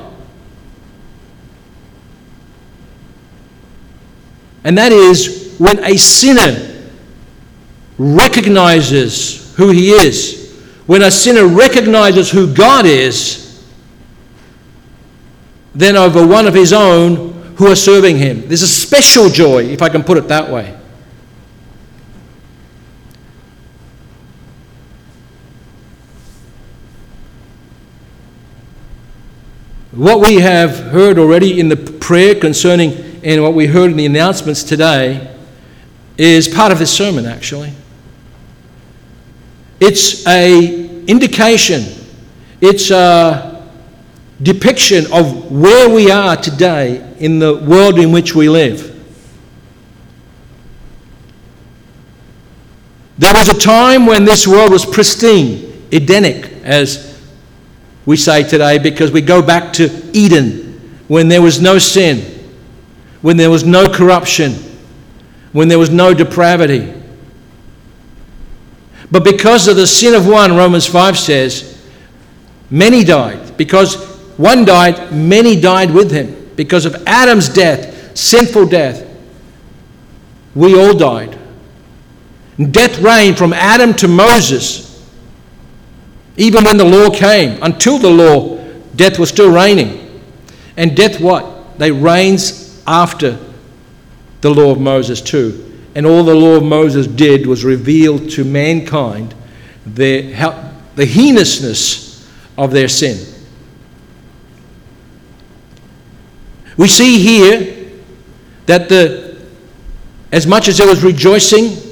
And 4.64 4.78
that 4.78 4.92
is 4.92 5.56
when 5.58 5.84
a 5.84 5.98
sinner 5.98 6.86
recognizes 7.98 9.56
who 9.56 9.70
he 9.70 9.92
is, 9.92 10.60
when 10.86 11.02
a 11.04 11.12
sinner 11.12 11.48
recognizes 11.48 12.30
who 12.30 12.54
God 12.54 12.86
is 12.86 13.64
than 15.74 15.96
over 15.96 16.26
one 16.26 16.48
of 16.48 16.54
his 16.54 16.74
own 16.74 17.34
who 17.58 17.68
are 17.68 17.76
serving 17.76 18.18
him. 18.18 18.48
There's 18.48 18.64
a 18.64 18.68
special 18.68 19.30
joy, 19.30 19.66
if 19.66 19.82
I 19.82 19.90
can 19.90 20.04
put 20.04 20.18
it 20.18 20.28
that 20.28 20.50
way. 20.50 20.78
What 29.96 30.20
we 30.20 30.36
have 30.36 30.78
heard 30.78 31.18
already 31.18 31.58
in 31.58 31.70
the 31.70 31.78
prayer 31.78 32.36
concerning, 32.36 32.92
and 33.24 33.42
what 33.42 33.54
we 33.54 33.66
heard 33.66 33.92
in 33.92 33.98
the 33.98 34.06
announcements 34.06 34.62
today, 34.62 35.34
is 36.18 36.50
part 36.50 36.74
of 36.74 36.80
this 36.80 36.92
sermon 36.96 37.26
actually. 37.26 37.72
It's 39.80 40.28
a 40.28 41.06
indication, 41.06 41.86
it's 42.60 42.92
a 42.92 43.66
depiction 44.42 45.06
of 45.14 45.50
where 45.50 45.90
we 45.90 46.12
are 46.12 46.36
today 46.36 47.16
in 47.20 47.40
the 47.40 47.56
world 47.56 47.98
in 47.98 48.12
which 48.12 48.36
we 48.36 48.50
live. 48.50 48.92
There 53.18 53.34
was 53.34 53.48
a 53.48 53.58
time 53.58 54.06
when 54.06 54.26
this 54.26 54.46
world 54.46 54.72
was 54.72 54.86
pristine, 54.86 55.88
Edenic, 55.94 56.52
as 56.64 57.15
we 58.06 58.18
say 58.18 58.44
today, 58.44 58.78
because 58.78 59.12
we 59.12 59.22
go 59.22 59.42
back 59.42 59.74
to 59.74 59.90
Eden, 60.14 60.80
when 61.08 61.28
there 61.28 61.42
was 61.42 61.62
no 61.62 61.78
sin, 61.78 62.20
when 63.22 63.38
there 63.38 63.50
was 63.50 63.64
no 63.64 63.90
corruption, 63.90 64.54
when 65.52 65.68
there 65.68 65.80
was 65.80 65.90
no 65.90 66.14
depravity. 66.14 66.94
But 69.12 69.24
because 69.24 69.68
of 69.68 69.76
the 69.76 69.88
sin 69.88 70.14
of 70.14 70.28
one, 70.28 70.56
Romans 70.56 70.86
5 70.86 71.18
says, 71.18 71.84
many 72.70 73.04
died. 73.04 73.56
Because 73.58 73.96
one 74.38 74.66
died, 74.66 75.14
many 75.14 75.60
died 75.60 75.92
with 75.92 76.12
him. 76.12 76.52
Because 76.56 76.86
of 76.86 76.96
Adam's 77.08 77.50
death, 77.50 78.18
sinful 78.18 78.68
death, 78.68 79.08
we 80.54 80.80
all 80.80 80.98
died. 80.98 81.38
Death 82.72 83.00
reigned 83.00 83.38
from 83.38 83.54
Adam 83.54 83.94
to 83.96 84.08
Moses. 84.08 84.95
Even 86.38 86.64
when 86.66 86.78
the 86.78 86.86
law 86.86 87.10
came, 87.10 87.62
until 87.64 87.98
the 87.98 88.10
law, 88.10 88.58
death 88.96 89.18
was 89.18 89.30
still 89.30 89.52
reigning. 89.52 90.22
And 90.78 90.96
death 90.96 91.22
what? 91.22 91.78
They 91.80 91.92
reigns 91.92 92.84
after 92.86 93.40
the 94.42 94.50
law 94.50 94.72
of 94.72 94.80
Moses, 94.80 95.22
too. 95.22 95.62
And 95.96 96.06
all 96.06 96.24
the 96.24 96.36
law 96.36 96.58
of 96.58 96.64
Moses 96.64 97.08
did 97.08 97.48
was 97.48 97.64
reveal 97.64 98.20
to 98.30 98.44
mankind 98.44 99.34
the, 99.86 100.34
how, 100.34 100.74
the 100.96 101.06
heinousness 101.06 102.30
of 102.58 102.72
their 102.72 102.90
sin. 102.90 103.34
We 106.78 106.88
see 106.90 107.20
here 107.20 107.90
that 108.66 108.90
the, 108.90 109.42
as 110.32 110.46
much 110.46 110.68
as 110.68 110.78
there 110.78 110.88
was 110.88 111.04
rejoicing, 111.04 111.85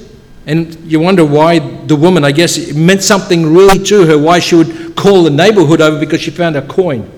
and 0.46 0.76
you 0.84 1.00
wonder 1.00 1.26
why 1.26 1.60
the 1.60 1.96
woman, 1.96 2.26
I 2.26 2.32
guess 2.32 2.58
it 2.58 2.76
meant 2.76 3.02
something 3.02 3.54
really 3.54 3.84
to 3.86 4.06
her, 4.06 4.18
why 4.18 4.40
she 4.40 4.56
would 4.56 4.96
call 4.96 5.24
the 5.24 5.30
neighborhood 5.30 5.80
over 5.80 6.00
because 6.00 6.22
she 6.22 6.32
found 6.32 6.56
a 6.56 6.62
coin. 6.62 7.10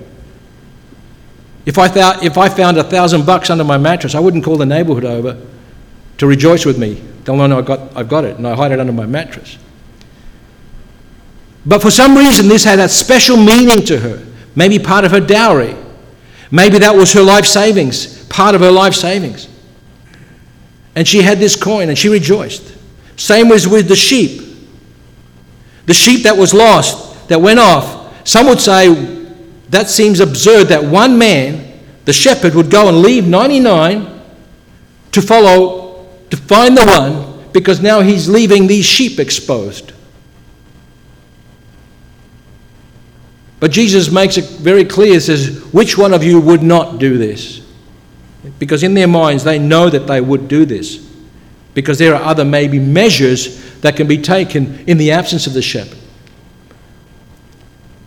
If 1.64 1.78
I, 1.78 1.88
found, 1.88 2.22
if 2.22 2.38
I 2.38 2.48
found 2.48 2.78
a 2.78 2.84
thousand 2.84 3.26
bucks 3.26 3.50
under 3.50 3.64
my 3.64 3.78
mattress, 3.78 4.14
I 4.14 4.20
wouldn't 4.20 4.44
call 4.44 4.56
the 4.56 4.66
neighborhood 4.66 5.04
over 5.04 5.44
to 6.18 6.26
rejoice 6.26 6.64
with 6.64 6.78
me. 6.78 7.02
They'll 7.24 7.36
know, 7.36 7.48
no, 7.48 7.58
I 7.58 7.62
got, 7.62 7.96
I've 7.96 8.08
got 8.08 8.24
it, 8.24 8.36
and 8.36 8.46
I 8.46 8.54
hide 8.54 8.70
it 8.70 8.78
under 8.78 8.92
my 8.92 9.06
mattress. 9.06 9.58
But 11.66 11.82
for 11.82 11.90
some 11.90 12.16
reason, 12.16 12.46
this 12.46 12.62
had 12.62 12.78
a 12.78 12.88
special 12.88 13.36
meaning 13.36 13.84
to 13.86 13.98
her. 13.98 14.24
Maybe 14.54 14.78
part 14.78 15.04
of 15.04 15.10
her 15.10 15.20
dowry. 15.20 15.74
Maybe 16.52 16.78
that 16.78 16.94
was 16.94 17.12
her 17.14 17.22
life 17.22 17.44
savings, 17.44 18.24
part 18.28 18.54
of 18.54 18.60
her 18.60 18.70
life 18.70 18.94
savings. 18.94 19.48
And 20.94 21.06
she 21.06 21.22
had 21.22 21.38
this 21.38 21.56
coin 21.56 21.88
and 21.88 21.98
she 21.98 22.08
rejoiced. 22.08 22.75
Same 23.16 23.48
was 23.48 23.66
with 23.66 23.88
the 23.88 23.96
sheep. 23.96 24.42
The 25.86 25.94
sheep 25.94 26.22
that 26.24 26.36
was 26.36 26.52
lost, 26.52 27.28
that 27.28 27.40
went 27.40 27.58
off. 27.58 28.26
Some 28.26 28.46
would 28.46 28.60
say 28.60 28.88
that 29.68 29.88
seems 29.88 30.20
absurd 30.20 30.64
that 30.68 30.84
one 30.84 31.18
man, 31.18 31.80
the 32.04 32.12
shepherd, 32.12 32.54
would 32.54 32.70
go 32.70 32.88
and 32.88 33.00
leave 33.00 33.26
99 33.26 34.20
to 35.12 35.22
follow, 35.22 36.06
to 36.30 36.36
find 36.36 36.76
the 36.76 36.84
one, 36.84 37.50
because 37.52 37.80
now 37.80 38.00
he's 38.00 38.28
leaving 38.28 38.66
these 38.66 38.84
sheep 38.84 39.18
exposed. 39.18 39.92
But 43.58 43.70
Jesus 43.70 44.10
makes 44.10 44.36
it 44.36 44.44
very 44.44 44.84
clear, 44.84 45.18
says, 45.18 45.64
which 45.72 45.96
one 45.96 46.12
of 46.12 46.22
you 46.22 46.40
would 46.40 46.62
not 46.62 46.98
do 46.98 47.16
this? 47.16 47.62
Because 48.58 48.82
in 48.82 48.94
their 48.94 49.08
minds, 49.08 49.44
they 49.44 49.58
know 49.58 49.88
that 49.88 50.06
they 50.06 50.20
would 50.20 50.48
do 50.48 50.64
this. 50.64 51.05
Because 51.76 51.98
there 51.98 52.14
are 52.14 52.22
other, 52.22 52.42
maybe, 52.42 52.78
measures 52.78 53.80
that 53.82 53.96
can 53.96 54.08
be 54.08 54.16
taken 54.16 54.82
in 54.88 54.96
the 54.96 55.12
absence 55.12 55.46
of 55.46 55.52
the 55.52 55.60
shepherd. 55.60 55.98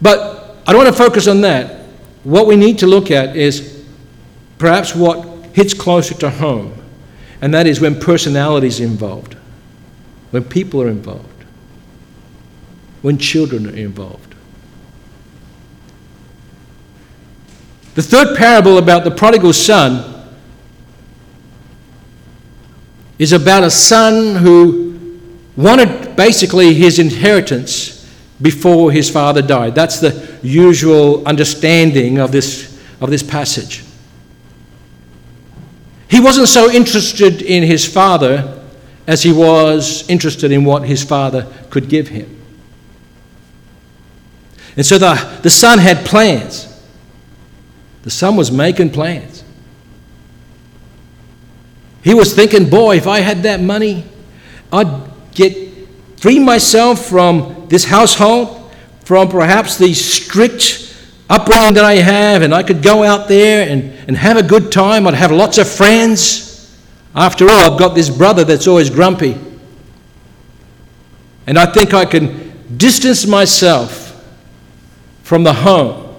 But 0.01 0.57
I 0.65 0.71
don't 0.71 0.83
want 0.83 0.95
to 0.95 1.03
focus 1.03 1.27
on 1.27 1.41
that. 1.41 1.85
What 2.23 2.47
we 2.47 2.55
need 2.55 2.79
to 2.79 2.87
look 2.87 3.11
at 3.11 3.35
is 3.35 3.85
perhaps 4.57 4.95
what 4.95 5.45
hits 5.53 5.75
closer 5.75 6.15
to 6.15 6.31
home, 6.31 6.73
and 7.41 7.53
that 7.53 7.67
is 7.67 7.79
when 7.79 7.99
personality 7.99 8.65
is 8.65 8.79
involved, 8.79 9.35
when 10.31 10.43
people 10.43 10.81
are 10.81 10.89
involved, 10.89 11.43
when 13.03 13.19
children 13.19 13.67
are 13.67 13.75
involved. 13.75 14.33
The 17.93 18.01
third 18.01 18.35
parable 18.35 18.79
about 18.79 19.03
the 19.03 19.11
prodigal 19.11 19.53
son 19.53 20.18
is 23.19 23.33
about 23.33 23.63
a 23.63 23.69
son 23.69 24.37
who 24.37 24.97
wanted 25.57 26.15
basically 26.15 26.73
his 26.73 26.99
inheritance 26.99 28.09
before 28.41 28.91
his 28.91 29.09
father 29.09 29.41
died. 29.41 29.75
That's 29.75 29.99
the 29.99 30.37
usual 30.41 31.27
understanding 31.27 32.17
of 32.17 32.31
this, 32.31 32.81
of 33.01 33.09
this 33.09 33.21
passage. 33.21 33.83
He 36.09 36.21
wasn't 36.21 36.47
so 36.47 36.71
interested 36.71 37.41
in 37.41 37.63
his 37.63 37.85
father 37.85 38.63
as 39.05 39.21
he 39.21 39.33
was 39.33 40.09
interested 40.09 40.51
in 40.51 40.63
what 40.63 40.83
his 40.83 41.03
father 41.03 41.45
could 41.69 41.89
give 41.89 42.07
him. 42.07 42.37
And 44.77 44.85
so 44.85 44.97
the, 44.97 45.39
the 45.43 45.49
son 45.49 45.77
had 45.77 46.05
plans. 46.05 46.65
The 48.03 48.11
son 48.11 48.37
was 48.37 48.49
making 48.49 48.91
plans. 48.91 49.38
He 52.09 52.15
was 52.15 52.33
thinking, 52.33 52.67
boy, 52.67 52.97
if 52.97 53.05
I 53.05 53.19
had 53.19 53.43
that 53.43 53.61
money, 53.61 54.03
I'd 54.73 54.89
get 55.31 55.55
free 56.17 56.39
myself 56.39 57.05
from 57.05 57.67
this 57.69 57.85
household, 57.85 58.73
from 59.05 59.29
perhaps 59.29 59.77
the 59.77 59.93
strict 59.93 60.91
upbringing 61.29 61.75
that 61.75 61.83
I 61.83 61.97
have, 61.97 62.41
and 62.41 62.51
I 62.51 62.63
could 62.63 62.81
go 62.81 63.03
out 63.03 63.27
there 63.27 63.69
and, 63.69 63.93
and 64.07 64.17
have 64.17 64.37
a 64.37 64.41
good 64.41 64.71
time. 64.71 65.05
I'd 65.05 65.13
have 65.13 65.31
lots 65.31 65.59
of 65.59 65.69
friends. 65.69 66.75
After 67.13 67.47
all, 67.47 67.73
I've 67.73 67.77
got 67.77 67.93
this 67.93 68.09
brother 68.09 68.43
that's 68.43 68.65
always 68.65 68.89
grumpy. 68.89 69.37
And 71.45 71.59
I 71.59 71.67
think 71.67 71.93
I 71.93 72.05
can 72.05 72.75
distance 72.75 73.27
myself 73.27 74.25
from 75.21 75.43
the 75.43 75.53
home 75.53 76.09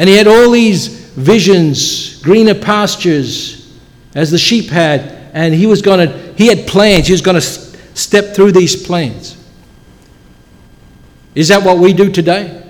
And 0.00 0.08
he 0.08 0.16
had 0.16 0.26
all 0.26 0.50
these 0.50 0.99
visions, 1.20 2.20
greener 2.22 2.54
pastures, 2.54 3.78
as 4.14 4.30
the 4.30 4.38
sheep 4.38 4.68
had, 4.70 5.02
and 5.32 5.54
he 5.54 5.66
was 5.66 5.82
going 5.82 6.08
to, 6.08 6.34
he 6.34 6.46
had 6.46 6.66
plans, 6.66 7.06
he 7.06 7.12
was 7.12 7.22
going 7.22 7.36
to 7.36 7.40
step 7.40 8.34
through 8.34 8.52
these 8.52 8.80
plans. 8.80 9.36
Is 11.34 11.48
that 11.48 11.62
what 11.62 11.78
we 11.78 11.92
do 11.92 12.10
today? 12.10 12.62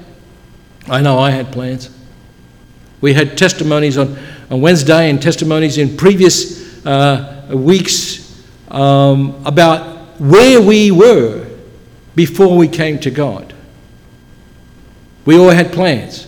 I 0.89 1.01
know 1.01 1.19
I 1.19 1.31
had 1.31 1.53
plans. 1.53 1.91
We 3.01 3.15
had 3.15 3.39
testimonies 3.39 3.97
on, 3.97 4.19
on 4.51 4.61
Wednesday 4.61 5.09
and 5.09 5.23
testimonies 5.23 5.79
in 5.79 5.97
previous 5.97 6.85
uh, 6.85 7.51
weeks 7.55 8.45
um, 8.71 9.43
about 9.47 10.21
where 10.21 10.61
we 10.61 10.91
were 10.91 11.49
before 12.15 12.57
we 12.57 12.69
came 12.69 12.99
to 13.01 13.11
God. 13.11 13.55
We 15.25 15.39
all 15.39 15.51
had 15.51 15.73
plans. 15.73 16.27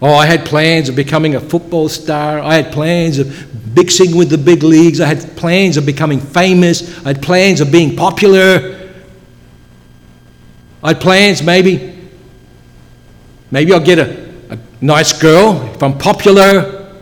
Oh, 0.00 0.14
I 0.14 0.26
had 0.26 0.46
plans 0.46 0.88
of 0.88 0.94
becoming 0.94 1.34
a 1.34 1.40
football 1.40 1.88
star. 1.88 2.38
I 2.38 2.54
had 2.54 2.72
plans 2.72 3.18
of 3.18 3.74
mixing 3.74 4.16
with 4.16 4.30
the 4.30 4.38
big 4.38 4.62
leagues. 4.62 5.00
I 5.00 5.06
had 5.06 5.36
plans 5.36 5.76
of 5.76 5.84
becoming 5.84 6.20
famous. 6.20 7.04
I 7.04 7.08
had 7.08 7.22
plans 7.22 7.60
of 7.60 7.72
being 7.72 7.96
popular. 7.96 8.90
I 10.82 10.88
had 10.88 11.00
plans 11.00 11.42
maybe, 11.42 11.98
maybe 13.50 13.72
I'll 13.72 13.80
get 13.80 13.98
a, 13.98 14.30
a 14.50 14.58
nice 14.80 15.18
girl 15.20 15.60
if 15.74 15.82
I'm 15.82 15.98
popular. 15.98 16.94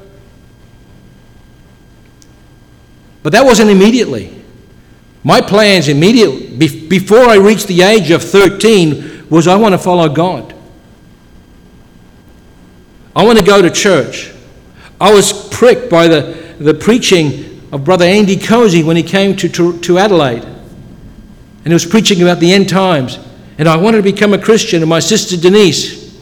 But 3.22 3.32
that 3.32 3.44
wasn't 3.44 3.70
immediately. 3.70 4.42
My 5.22 5.40
plans 5.40 5.88
immediately, 5.88 6.56
before 6.86 7.28
I 7.28 7.34
reached 7.34 7.66
the 7.66 7.82
age 7.82 8.10
of 8.10 8.22
13, 8.22 9.28
was 9.28 9.48
I 9.48 9.56
want 9.56 9.74
to 9.74 9.78
follow 9.78 10.08
God. 10.08 10.55
I 13.16 13.24
want 13.24 13.38
to 13.38 13.44
go 13.44 13.62
to 13.62 13.70
church. 13.70 14.30
I 15.00 15.10
was 15.10 15.48
pricked 15.48 15.88
by 15.90 16.06
the, 16.06 16.54
the 16.58 16.74
preaching 16.74 17.66
of 17.72 17.82
Brother 17.82 18.04
Andy 18.04 18.36
Cozy 18.36 18.82
when 18.82 18.94
he 18.94 19.02
came 19.02 19.34
to, 19.36 19.48
to, 19.48 19.80
to 19.80 19.98
Adelaide. 19.98 20.44
And 20.44 21.66
he 21.66 21.72
was 21.72 21.86
preaching 21.86 22.20
about 22.20 22.40
the 22.40 22.52
end 22.52 22.68
times. 22.68 23.18
And 23.56 23.68
I 23.70 23.76
wanted 23.78 23.96
to 23.96 24.02
become 24.02 24.34
a 24.34 24.38
Christian. 24.38 24.82
And 24.82 24.90
my 24.90 25.00
sister 25.00 25.38
Denise, 25.38 26.14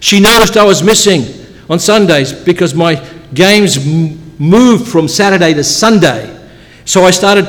she 0.00 0.18
noticed 0.18 0.56
I 0.56 0.64
was 0.64 0.82
missing 0.82 1.22
on 1.70 1.78
Sundays 1.78 2.32
because 2.32 2.74
my 2.74 2.96
games 3.32 3.86
moved 3.86 4.88
from 4.88 5.06
Saturday 5.06 5.54
to 5.54 5.62
Sunday. 5.62 6.36
So 6.84 7.04
I 7.04 7.12
started 7.12 7.46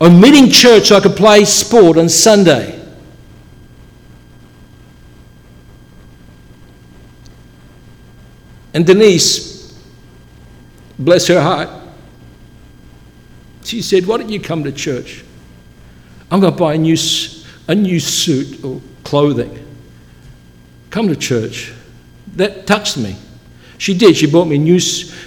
omitting 0.00 0.50
church 0.50 0.88
so 0.88 0.96
I 0.96 1.00
could 1.00 1.16
play 1.16 1.44
sport 1.44 1.96
on 1.96 2.08
Sunday. 2.08 2.81
And 8.74 8.86
Denise, 8.86 9.78
bless 10.98 11.26
her 11.26 11.40
heart, 11.40 11.68
she 13.64 13.82
said, 13.82 14.06
Why 14.06 14.18
don't 14.18 14.30
you 14.30 14.40
come 14.40 14.64
to 14.64 14.72
church? 14.72 15.24
I'm 16.30 16.40
going 16.40 16.52
to 16.52 16.58
buy 16.58 16.74
a 16.74 16.78
new, 16.78 16.96
a 17.68 17.74
new 17.74 18.00
suit 18.00 18.64
or 18.64 18.80
clothing. 19.04 19.58
Come 20.90 21.08
to 21.08 21.16
church. 21.16 21.72
That 22.36 22.66
touched 22.66 22.96
me. 22.96 23.16
She 23.78 23.94
did. 23.96 24.16
She 24.16 24.26
bought 24.26 24.46
me 24.46 24.58
new, 24.58 24.80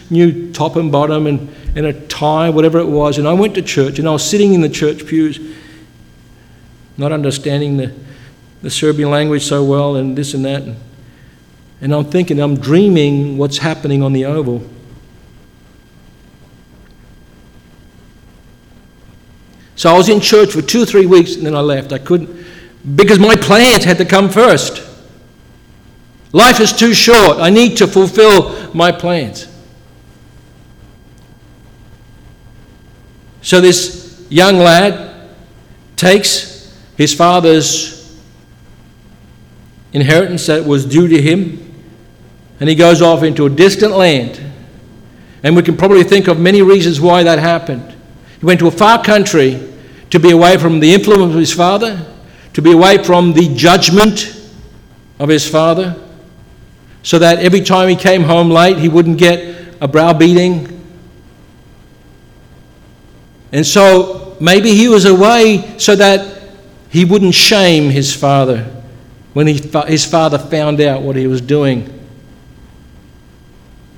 new 0.10 0.52
top 0.54 0.76
and 0.78 0.92
bottom 0.92 1.28
and, 1.28 1.54
and 1.76 1.86
a 1.86 1.94
tie, 2.08 2.50
whatever 2.50 2.80
it 2.80 2.88
was. 2.88 3.18
And 3.18 3.28
I 3.28 3.34
went 3.34 3.56
to 3.56 3.62
church 3.62 4.00
and 4.00 4.08
I 4.08 4.12
was 4.12 4.28
sitting 4.28 4.54
in 4.54 4.62
the 4.62 4.70
church 4.70 5.06
pews, 5.06 5.40
not 6.98 7.12
understanding 7.12 7.78
the, 7.78 7.94
the 8.62 8.70
Serbian 8.70 9.12
language 9.12 9.44
so 9.44 9.64
well 9.64 9.96
and 9.96 10.18
this 10.18 10.34
and 10.34 10.46
that. 10.46 10.64
And 10.64 10.78
and 11.86 11.94
I'm 11.94 12.06
thinking, 12.06 12.40
I'm 12.40 12.58
dreaming 12.58 13.38
what's 13.38 13.60
happening 13.60 14.02
on 14.02 14.12
the 14.12 14.26
oval. 14.26 14.68
So 19.76 19.94
I 19.94 19.96
was 19.96 20.10
in 20.10 20.20
church 20.20 20.52
for 20.52 20.64
two 20.64 20.84
three 20.86 21.06
weeks 21.06 21.36
and 21.36 21.46
then 21.46 21.54
I 21.54 21.60
left. 21.60 21.94
I 21.94 22.00
couldn't, 22.00 22.44
because 22.96 23.20
my 23.20 23.36
plans 23.36 23.84
had 23.84 24.00
to 24.00 24.06
come 24.06 24.30
first. 24.30 24.82
Life 26.32 26.60
is 26.60 26.74
too 26.74 26.96
short. 26.96 27.38
I 27.38 27.52
need 27.52 27.78
to 27.78 27.86
fulfill 27.86 28.74
my 28.74 28.92
plans. 28.92 29.48
So 33.44 33.62
this 33.62 34.26
young 34.32 34.58
lad 34.58 35.30
takes 35.98 36.76
his 36.98 37.14
father's 37.14 38.20
inheritance 39.94 40.48
that 40.48 40.66
was 40.66 40.84
due 40.84 41.08
to 41.08 41.22
him 41.22 41.62
and 42.60 42.70
he 42.70 42.76
goes 42.76 43.02
off 43.02 43.24
into 43.24 43.46
a 43.46 43.50
distant 43.50 43.94
land. 43.94 44.42
And 45.44 45.56
we 45.56 45.62
can 45.62 45.78
probably 45.78 46.04
think 46.04 46.28
of 46.28 46.40
many 46.40 46.62
reasons 46.62 47.00
why 47.00 47.24
that 47.24 47.40
happened. 47.40 47.96
He 48.40 48.46
went 48.46 48.60
to 48.62 48.68
a 48.68 48.72
far 48.72 49.04
country 49.04 49.72
to 50.10 50.20
be 50.20 50.32
away 50.32 50.58
from 50.58 50.80
the 50.80 50.94
influence 50.94 51.34
of 51.34 51.40
his 51.40 51.54
father, 51.54 52.06
to 52.54 52.62
be 52.62 52.72
away 52.72 53.04
from 53.04 53.34
the 53.34 53.54
judgment 53.56 54.42
of 55.20 55.30
his 55.30 55.48
father, 55.48 55.96
so 57.04 57.20
that 57.20 57.40
every 57.40 57.62
time 57.62 57.90
he 57.90 57.96
came 57.96 58.24
home 58.24 58.50
late, 58.50 58.78
he 58.78 58.90
wouldn't 58.90 59.18
get 59.18 59.76
a 59.82 59.88
browbeating. 59.88 60.72
And 63.52 63.66
so 63.66 64.36
maybe 64.40 64.74
he 64.74 64.88
was 64.88 65.06
away 65.06 65.76
so 65.78 65.96
that 65.96 66.50
he 66.90 67.06
wouldn't 67.06 67.36
shame 67.36 67.90
his 67.90 68.16
father 68.16 68.64
when 69.34 69.48
he, 69.48 69.62
his 69.88 70.06
father 70.06 70.38
found 70.38 70.82
out 70.82 71.02
what 71.02 71.16
he 71.16 71.28
was 71.28 71.42
doing. 71.42 72.05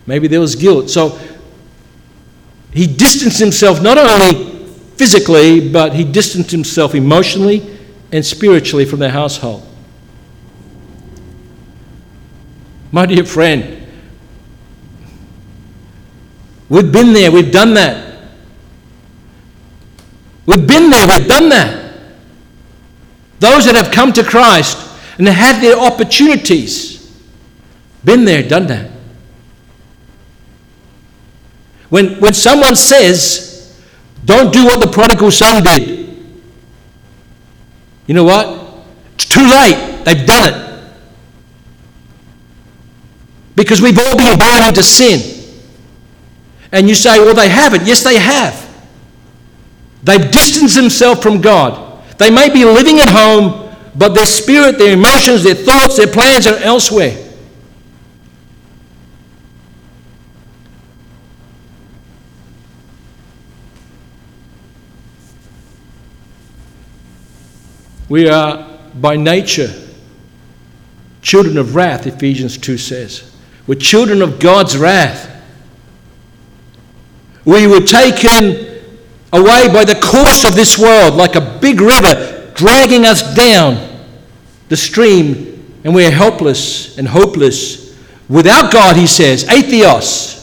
Maybe 0.08 0.28
there 0.28 0.40
was 0.40 0.56
guilt. 0.56 0.90
So 0.90 1.20
he 2.72 2.88
distanced 2.88 3.40
himself 3.40 3.82
not 3.82 3.98
only 3.98 4.66
physically, 4.96 5.70
but 5.70 5.94
he 5.94 6.04
distanced 6.04 6.50
himself 6.50 6.96
emotionally 6.96 7.78
and 8.12 8.26
spiritually 8.26 8.86
from 8.86 9.00
their 9.00 9.12
household. 9.12 9.64
My 12.92 13.06
dear 13.06 13.26
friend, 13.26 13.86
we've 16.70 16.92
been 16.92 17.14
there, 17.14 17.32
we've 17.32 17.52
done 17.52 17.74
that. 17.74 18.06
We've 20.46 20.66
been 20.66 20.90
there, 20.90 21.06
we've 21.06 21.28
done 21.28 21.50
that. 21.50 21.84
Those 23.40 23.66
that 23.66 23.76
have 23.76 23.92
come 23.92 24.14
to 24.14 24.24
Christ 24.24 24.78
and 25.18 25.28
had 25.28 25.62
their 25.62 25.78
opportunities, 25.78 27.12
been 28.06 28.24
there, 28.24 28.42
done 28.42 28.68
that. 28.68 28.97
When, 31.90 32.20
when 32.20 32.34
someone 32.34 32.76
says, 32.76 33.82
don't 34.26 34.52
do 34.52 34.66
what 34.66 34.82
the 34.82 34.88
prodigal 34.88 35.32
son 35.32 35.64
did, 35.64 35.98
you 38.08 38.14
know 38.14 38.24
what? 38.24 38.86
It's 39.16 39.26
too 39.26 39.44
late. 39.44 40.04
They've 40.06 40.26
done 40.26 40.54
it. 40.54 40.68
Because 43.56 43.82
we've 43.82 43.98
all 43.98 44.18
been 44.18 44.38
born 44.38 44.68
into 44.68 44.84
sin. 44.84 45.34
And 46.72 46.88
you 46.88 46.96
say, 46.96 47.20
well, 47.20 47.34
they 47.34 47.50
haven't. 47.50 47.86
Yes, 47.86 48.04
they 48.04 48.18
have. 48.18 48.64
They've 50.04 50.32
distanced 50.32 50.76
themselves 50.76 51.22
from 51.22 51.42
God. 51.42 52.04
They 52.18 52.30
may 52.30 52.50
be 52.50 52.66
living 52.66 53.00
at 53.00 53.10
home, 53.10 53.74
but 53.96 54.14
their 54.14 54.26
spirit, 54.26 54.78
their 54.78 54.94
emotions, 54.94 55.44
their 55.44 55.56
thoughts, 55.56 55.98
their 55.98 56.08
plans 56.08 56.48
are 56.48 56.58
elsewhere. 56.58 57.27
We 68.10 68.30
are 68.30 68.80
by 68.96 69.16
nature 69.18 69.74
children 71.22 71.58
of 71.58 71.76
wrath, 71.76 72.08
Ephesians 72.08 72.58
2 72.58 72.78
says. 72.78 73.36
We're 73.66 73.76
children 73.76 74.22
of 74.22 74.40
God's 74.40 74.78
wrath. 74.78 75.30
We 77.44 77.68
were 77.68 77.82
taken 77.82 78.82
away 79.34 79.68
by 79.74 79.84
the 79.84 80.00
course 80.02 80.46
of 80.46 80.56
this 80.56 80.78
world 80.78 81.16
like 81.16 81.36
a 81.36 81.60
big 81.60 81.82
river 81.82 82.54
dragging 82.56 83.06
us 83.06 83.36
down 83.36 84.06
the 84.70 84.78
stream, 84.78 85.80
and 85.84 85.94
we 85.94 86.06
are 86.06 86.12
helpless 86.12 86.98
and 86.98 87.08
hopeless. 87.08 87.98
Without 88.30 88.72
God, 88.72 88.96
he 88.96 89.08
says, 89.08 89.46
atheos. 89.46 90.36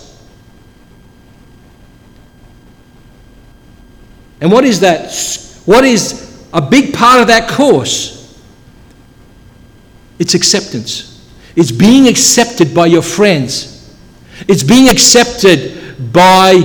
And 4.40 4.52
what 4.52 4.64
is 4.64 4.80
that? 4.80 5.12
What 5.64 5.84
is 5.84 6.23
a 6.54 6.62
big 6.62 6.94
part 6.94 7.20
of 7.20 7.26
that 7.26 7.50
course, 7.50 8.40
it's 10.20 10.34
acceptance. 10.34 11.28
It's 11.56 11.72
being 11.72 12.06
accepted 12.06 12.72
by 12.72 12.86
your 12.86 13.02
friends. 13.02 13.94
It's 14.48 14.62
being 14.62 14.88
accepted 14.88 16.12
by 16.12 16.62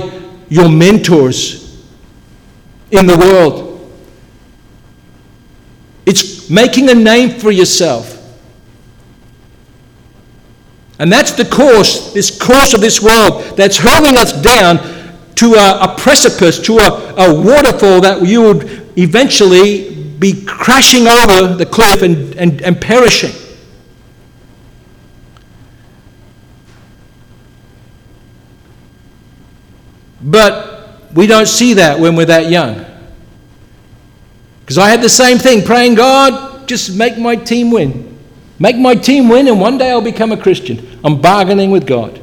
your 0.48 0.68
mentors 0.68 1.84
in 2.92 3.06
the 3.06 3.16
world. 3.16 3.92
It's 6.06 6.48
making 6.48 6.88
a 6.88 6.94
name 6.94 7.38
for 7.38 7.50
yourself. 7.50 8.16
And 11.00 11.10
that's 11.10 11.32
the 11.32 11.44
course, 11.44 12.12
this 12.12 12.36
course 12.36 12.74
of 12.74 12.80
this 12.80 13.02
world 13.02 13.56
that's 13.56 13.78
hurling 13.78 14.16
us 14.18 14.32
down 14.40 14.78
to 15.36 15.54
a, 15.54 15.80
a 15.80 15.96
precipice, 15.96 16.60
to 16.60 16.78
a, 16.78 17.14
a 17.16 17.34
waterfall 17.34 18.00
that 18.02 18.22
you 18.26 18.42
would 18.42 18.89
eventually 19.02 19.94
be 20.18 20.44
crashing 20.44 21.06
over 21.06 21.54
the 21.54 21.66
cliff 21.66 22.02
and, 22.02 22.34
and, 22.36 22.60
and 22.62 22.80
perishing. 22.80 23.32
But 30.22 31.10
we 31.14 31.26
don't 31.26 31.48
see 31.48 31.74
that 31.74 31.98
when 31.98 32.14
we're 32.14 32.26
that 32.26 32.50
young. 32.50 32.84
Because 34.60 34.78
I 34.78 34.88
had 34.88 35.02
the 35.02 35.08
same 35.08 35.38
thing, 35.38 35.64
praying, 35.64 35.94
God, 35.94 36.68
just 36.68 36.94
make 36.94 37.18
my 37.18 37.34
team 37.34 37.70
win. 37.70 38.18
Make 38.58 38.76
my 38.76 38.94
team 38.94 39.28
win, 39.28 39.48
and 39.48 39.58
one 39.58 39.78
day 39.78 39.90
I'll 39.90 40.02
become 40.02 40.32
a 40.32 40.36
Christian. 40.36 40.86
I'm 41.02 41.20
bargaining 41.20 41.70
with 41.70 41.86
God. 41.86 42.18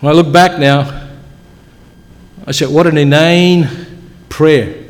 When 0.00 0.12
I 0.12 0.16
look 0.16 0.32
back 0.32 0.58
now, 0.60 1.03
I 2.46 2.52
said, 2.52 2.68
what 2.68 2.86
an 2.86 2.98
inane 2.98 3.68
prayer. 4.28 4.84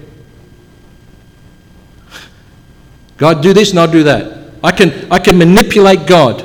God, 3.16 3.42
do 3.42 3.52
this 3.52 3.70
and 3.70 3.78
I'll 3.78 3.90
do 3.90 4.02
that. 4.02 4.50
I 4.62 4.72
can, 4.72 5.10
I 5.10 5.18
can 5.20 5.38
manipulate 5.38 6.06
God. 6.06 6.44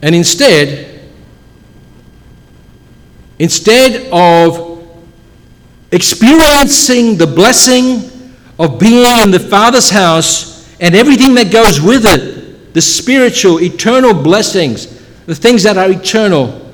And 0.00 0.14
instead, 0.14 1.00
instead 3.38 4.08
of 4.12 4.84
experiencing 5.92 7.16
the 7.16 7.26
blessing 7.26 8.10
of 8.58 8.80
being 8.80 9.04
in 9.22 9.30
the 9.30 9.38
Father's 9.38 9.90
house 9.90 10.68
and 10.80 10.96
everything 10.96 11.34
that 11.34 11.52
goes 11.52 11.80
with 11.80 12.04
it, 12.06 12.41
the 12.72 12.80
spiritual, 12.82 13.60
eternal 13.60 14.14
blessings, 14.14 14.86
the 15.26 15.34
things 15.34 15.62
that 15.62 15.76
are 15.76 15.90
eternal, 15.90 16.72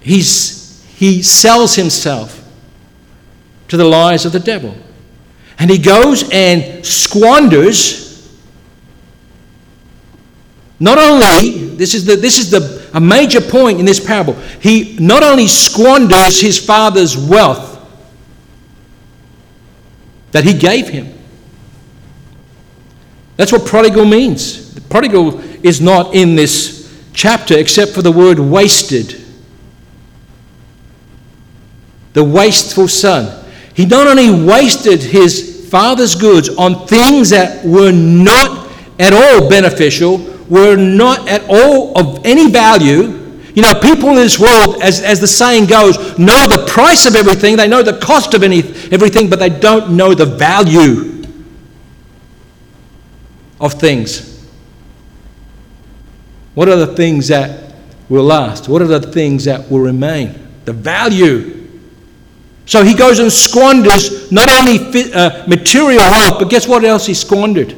he's, 0.00 0.84
he 0.96 1.22
sells 1.22 1.74
himself 1.74 2.44
to 3.68 3.76
the 3.76 3.84
lies 3.84 4.24
of 4.24 4.32
the 4.32 4.40
devil. 4.40 4.74
And 5.58 5.70
he 5.70 5.78
goes 5.78 6.28
and 6.30 6.84
squanders 6.84 8.08
not 10.80 10.98
only, 10.98 11.74
this 11.74 11.94
is, 11.94 12.04
the, 12.04 12.14
this 12.14 12.38
is 12.38 12.50
the, 12.50 12.88
a 12.94 13.00
major 13.00 13.40
point 13.40 13.80
in 13.80 13.84
this 13.84 14.04
parable, 14.04 14.34
he 14.60 14.96
not 14.98 15.22
only 15.22 15.48
squanders 15.48 16.40
his 16.40 16.64
father's 16.64 17.16
wealth 17.16 17.74
that 20.30 20.44
he 20.44 20.54
gave 20.54 20.88
him. 20.88 21.12
That's 23.36 23.50
what 23.50 23.66
prodigal 23.66 24.04
means. 24.04 24.67
Prodigal 24.88 25.40
is 25.64 25.80
not 25.80 26.14
in 26.14 26.34
this 26.34 26.78
chapter 27.12 27.58
except 27.58 27.92
for 27.92 28.02
the 28.02 28.12
word 28.12 28.38
wasted. 28.38 29.24
The 32.14 32.24
wasteful 32.24 32.88
son. 32.88 33.44
He 33.74 33.86
not 33.86 34.06
only 34.06 34.44
wasted 34.44 35.02
his 35.02 35.68
father's 35.70 36.14
goods 36.14 36.48
on 36.48 36.86
things 36.86 37.30
that 37.30 37.64
were 37.64 37.92
not 37.92 38.70
at 38.98 39.12
all 39.12 39.48
beneficial, 39.48 40.18
were 40.48 40.76
not 40.76 41.28
at 41.28 41.44
all 41.48 41.96
of 41.98 42.24
any 42.24 42.50
value. 42.50 43.14
You 43.54 43.62
know, 43.62 43.74
people 43.80 44.10
in 44.10 44.16
this 44.16 44.38
world, 44.38 44.82
as, 44.82 45.02
as 45.02 45.20
the 45.20 45.26
saying 45.26 45.66
goes, 45.66 45.96
know 46.18 46.46
the 46.46 46.64
price 46.68 47.06
of 47.06 47.14
everything, 47.14 47.56
they 47.56 47.68
know 47.68 47.82
the 47.82 47.98
cost 47.98 48.34
of 48.34 48.42
any, 48.42 48.60
everything, 48.90 49.28
but 49.28 49.38
they 49.38 49.50
don't 49.50 49.96
know 49.96 50.14
the 50.14 50.26
value 50.26 51.24
of 53.60 53.74
things. 53.74 54.37
What 56.58 56.68
are 56.68 56.74
the 56.74 56.88
things 56.88 57.28
that 57.28 57.72
will 58.08 58.24
last? 58.24 58.68
What 58.68 58.82
are 58.82 58.88
the 58.88 58.98
things 59.00 59.44
that 59.44 59.70
will 59.70 59.78
remain? 59.78 60.34
The 60.64 60.72
value. 60.72 61.68
So 62.66 62.82
he 62.82 62.94
goes 62.94 63.20
and 63.20 63.32
squanders 63.32 64.32
not 64.32 64.50
only 64.50 65.12
uh, 65.12 65.46
material 65.46 66.00
wealth, 66.00 66.40
but 66.40 66.50
guess 66.50 66.66
what 66.66 66.82
else 66.82 67.06
he 67.06 67.14
squandered? 67.14 67.76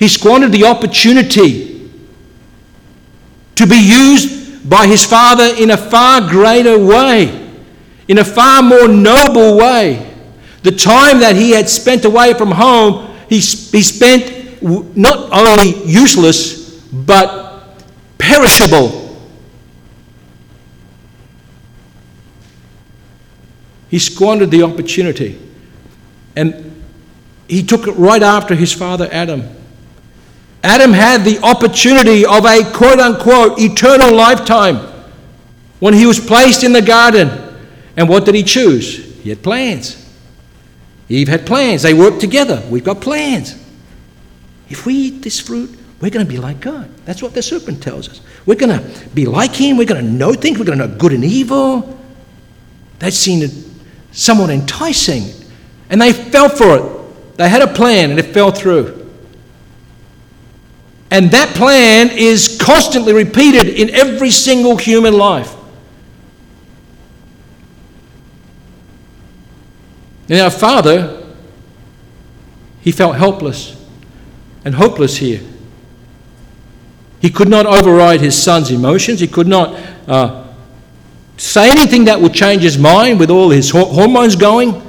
He 0.00 0.08
squandered 0.08 0.50
the 0.50 0.64
opportunity 0.64 1.88
to 3.54 3.64
be 3.64 3.76
used 3.76 4.68
by 4.68 4.88
his 4.88 5.04
father 5.06 5.54
in 5.56 5.70
a 5.70 5.76
far 5.76 6.28
greater 6.28 6.84
way, 6.84 7.48
in 8.08 8.18
a 8.18 8.24
far 8.24 8.60
more 8.60 8.88
noble 8.88 9.56
way. 9.56 10.16
The 10.64 10.72
time 10.72 11.20
that 11.20 11.36
he 11.36 11.52
had 11.52 11.68
spent 11.68 12.04
away 12.04 12.34
from 12.34 12.50
home, 12.50 13.16
he, 13.28 13.36
he 13.36 13.82
spent 13.82 14.60
not 14.96 15.30
only 15.30 15.86
useless, 15.86 16.80
but 16.90 17.49
perishable. 18.20 19.08
He 23.88 23.98
squandered 23.98 24.52
the 24.52 24.62
opportunity. 24.62 25.40
And 26.36 26.84
he 27.48 27.64
took 27.64 27.88
it 27.88 27.92
right 27.92 28.22
after 28.22 28.54
his 28.54 28.72
father 28.72 29.08
Adam. 29.10 29.42
Adam 30.62 30.92
had 30.92 31.24
the 31.24 31.40
opportunity 31.42 32.24
of 32.24 32.44
a 32.44 32.62
quote 32.72 33.00
unquote 33.00 33.58
eternal 33.58 34.14
lifetime 34.14 34.76
when 35.80 35.94
he 35.94 36.06
was 36.06 36.20
placed 36.20 36.62
in 36.62 36.72
the 36.72 36.82
garden. 36.82 37.28
And 37.96 38.08
what 38.08 38.24
did 38.24 38.34
he 38.34 38.44
choose? 38.44 39.20
He 39.22 39.30
had 39.30 39.42
plans. 39.42 39.96
Eve 41.08 41.26
had 41.26 41.44
plans. 41.44 41.82
They 41.82 41.94
worked 41.94 42.20
together. 42.20 42.62
We've 42.70 42.84
got 42.84 43.00
plans. 43.00 43.56
If 44.68 44.86
we 44.86 44.94
eat 44.94 45.22
this 45.22 45.40
fruit, 45.40 45.76
we're 46.00 46.10
going 46.10 46.24
to 46.24 46.30
be 46.30 46.38
like 46.38 46.60
God. 46.60 46.88
That's 47.04 47.22
what 47.22 47.34
the 47.34 47.42
serpent 47.42 47.82
tells 47.82 48.08
us. 48.08 48.22
We're 48.46 48.54
going 48.54 48.78
to 48.78 49.08
be 49.08 49.26
like 49.26 49.52
Him. 49.54 49.76
We're 49.76 49.86
going 49.86 50.04
to 50.04 50.10
know 50.10 50.32
things. 50.32 50.58
We're 50.58 50.64
going 50.64 50.78
to 50.78 50.86
know 50.88 50.96
good 50.96 51.12
and 51.12 51.24
evil. 51.24 51.98
That 53.00 53.12
seemed 53.12 53.52
somewhat 54.12 54.50
enticing. 54.50 55.24
And 55.90 56.00
they 56.00 56.12
fell 56.12 56.48
for 56.48 56.76
it. 56.76 57.36
They 57.36 57.48
had 57.48 57.62
a 57.62 57.66
plan 57.66 58.10
and 58.10 58.18
it 58.18 58.32
fell 58.34 58.50
through. 58.50 58.96
And 61.10 61.30
that 61.32 61.54
plan 61.54 62.10
is 62.10 62.58
constantly 62.60 63.12
repeated 63.12 63.66
in 63.68 63.90
every 63.90 64.30
single 64.30 64.76
human 64.76 65.14
life. 65.14 65.54
And 70.28 70.40
our 70.40 70.50
father, 70.50 71.26
he 72.80 72.92
felt 72.92 73.16
helpless 73.16 73.76
and 74.64 74.74
hopeless 74.74 75.16
here. 75.16 75.40
He 77.20 77.30
could 77.30 77.48
not 77.48 77.66
override 77.66 78.20
his 78.20 78.40
son's 78.40 78.70
emotions. 78.70 79.20
He 79.20 79.28
could 79.28 79.46
not 79.46 79.78
uh, 80.08 80.48
say 81.36 81.70
anything 81.70 82.04
that 82.04 82.20
would 82.20 82.34
change 82.34 82.62
his 82.62 82.78
mind 82.78 83.20
with 83.20 83.30
all 83.30 83.50
his 83.50 83.70
hormones 83.70 84.36
going. 84.36 84.82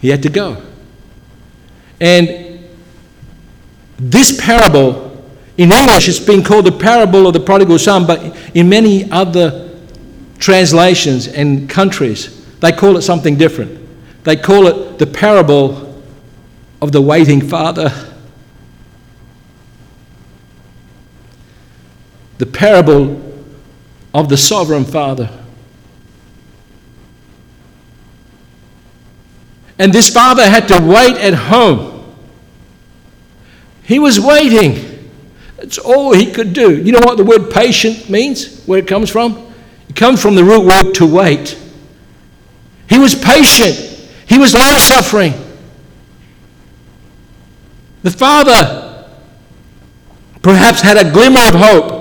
He 0.00 0.08
had 0.08 0.22
to 0.22 0.28
go. 0.28 0.62
And 2.00 2.70
this 3.98 4.40
parable, 4.40 5.24
in 5.56 5.72
English, 5.72 6.08
it's 6.08 6.18
been 6.18 6.42
called 6.42 6.64
the 6.64 6.72
parable 6.72 7.26
of 7.26 7.34
the 7.34 7.40
prodigal 7.40 7.78
son, 7.78 8.06
but 8.06 8.34
in 8.54 8.68
many 8.68 9.10
other 9.10 9.78
translations 10.38 11.28
and 11.28 11.68
countries, 11.68 12.46
they 12.60 12.72
call 12.72 12.96
it 12.96 13.02
something 13.02 13.36
different. 13.36 13.78
They 14.24 14.36
call 14.36 14.66
it 14.66 14.98
the 14.98 15.06
parable 15.06 16.02
of 16.80 16.92
the 16.92 17.00
waiting 17.00 17.40
father. 17.40 17.90
The 22.40 22.46
parable 22.46 23.20
of 24.14 24.30
the 24.30 24.38
sovereign 24.38 24.86
father. 24.86 25.28
And 29.78 29.92
this 29.92 30.08
father 30.08 30.48
had 30.48 30.66
to 30.68 30.82
wait 30.82 31.16
at 31.16 31.34
home. 31.34 32.16
He 33.82 33.98
was 33.98 34.18
waiting. 34.18 35.10
That's 35.58 35.76
all 35.76 36.14
he 36.14 36.32
could 36.32 36.54
do. 36.54 36.82
You 36.82 36.92
know 36.92 37.00
what 37.00 37.18
the 37.18 37.24
word 37.24 37.50
patient 37.50 38.08
means? 38.08 38.64
Where 38.64 38.78
it 38.78 38.88
comes 38.88 39.10
from? 39.10 39.52
It 39.90 39.96
comes 39.96 40.22
from 40.22 40.34
the 40.34 40.42
root 40.42 40.64
word 40.64 40.94
to 40.94 41.04
wait. 41.04 41.60
He 42.88 42.98
was 42.98 43.14
patient, 43.14 43.76
he 44.26 44.38
was 44.38 44.54
long 44.54 44.78
suffering. 44.78 45.34
The 48.02 48.10
father 48.10 49.06
perhaps 50.40 50.80
had 50.80 50.96
a 50.96 51.12
glimmer 51.12 51.40
of 51.40 51.54
hope. 51.54 51.99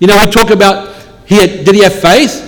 You 0.00 0.08
know, 0.08 0.18
we 0.24 0.30
talk 0.30 0.50
about 0.50 0.96
he 1.26 1.36
had, 1.36 1.64
did 1.64 1.74
he 1.74 1.82
have 1.82 1.94
faith? 1.94 2.46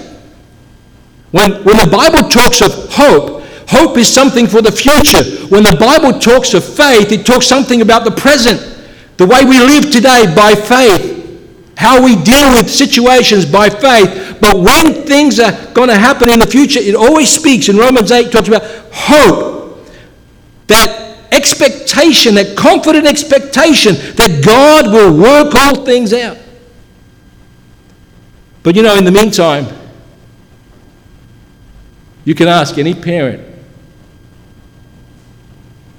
When, 1.31 1.53
when 1.65 1.77
the 1.77 1.89
Bible 1.91 2.29
talks 2.29 2.61
of 2.61 2.73
hope, 2.93 3.45
hope 3.69 3.97
is 3.97 4.13
something 4.13 4.47
for 4.47 4.61
the 4.61 4.73
future. 4.73 5.23
When 5.47 5.63
the 5.63 5.77
Bible 5.79 6.19
talks 6.19 6.53
of 6.55 6.65
faith, 6.65 7.13
it 7.13 7.25
talks 7.25 7.47
something 7.47 7.81
about 7.81 8.05
the 8.05 8.11
present. 8.11 8.61
The 9.19 9.27
way 9.27 9.45
we 9.45 9.61
live 9.61 9.93
today 9.93 10.33
by 10.35 10.55
faith 10.55 11.13
how 11.83 12.03
we 12.03 12.15
deal 12.23 12.53
with 12.53 12.71
situations 12.71 13.45
by 13.45 13.69
faith. 13.69 14.39
But 14.41 14.57
when 14.57 15.05
things 15.05 15.41
are 15.41 15.53
going 15.73 15.89
to 15.89 15.97
happen 15.99 16.29
in 16.29 16.39
the 16.39 16.47
future, 16.47 16.81
it 16.81 16.95
always 16.95 17.29
speaks 17.29 17.69
in 17.69 17.77
Romans 17.77 18.13
8, 18.13 18.31
talks 18.31 18.49
about 18.49 18.63
hope. 18.93 19.89
That 20.69 21.33
expectation, 21.33 22.35
that 22.37 22.57
confident 22.57 23.07
expectation 23.07 23.95
that 23.95 24.43
God 24.45 24.93
will 24.93 25.17
work 25.17 25.55
all 25.55 25.85
things 25.85 26.13
out. 26.13 26.39
But 28.63 28.77
you 28.77 28.83
know, 28.83 28.97
in 28.97 29.05
the 29.05 29.11
meantime, 29.11 29.67
you 32.25 32.35
can 32.35 32.49
ask 32.49 32.79
any 32.79 32.95
parent, 32.95 33.43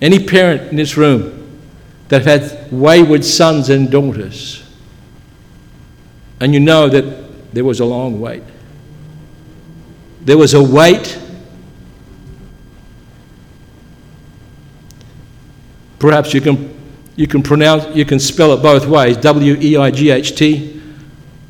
any 0.01 0.25
parent 0.25 0.69
in 0.71 0.77
this 0.77 0.95
room 0.95 1.59
that 2.07 2.25
had 2.25 2.71
wayward 2.71 3.25
sons 3.25 3.69
and 3.69 3.91
daughters 3.91 4.63
and 6.43 6.53
you 6.53 6.59
know 6.59 6.89
that 6.89 7.53
there 7.53 7.63
was 7.63 7.79
a 7.79 7.85
long 7.85 8.19
wait. 8.19 8.43
There 10.19 10.37
was 10.37 10.53
a 10.53 10.61
wait. 10.61 11.17
Perhaps 15.99 16.33
you 16.33 16.41
can, 16.41 16.77
you 17.15 17.27
can 17.27 17.43
pronounce, 17.43 17.95
you 17.95 18.03
can 18.03 18.19
spell 18.19 18.51
it 18.51 18.61
both 18.61 18.85
ways 18.87 19.15
W 19.15 19.55
E 19.57 19.77
I 19.77 19.89
G 19.89 20.09
H 20.09 20.35
T, 20.35 20.82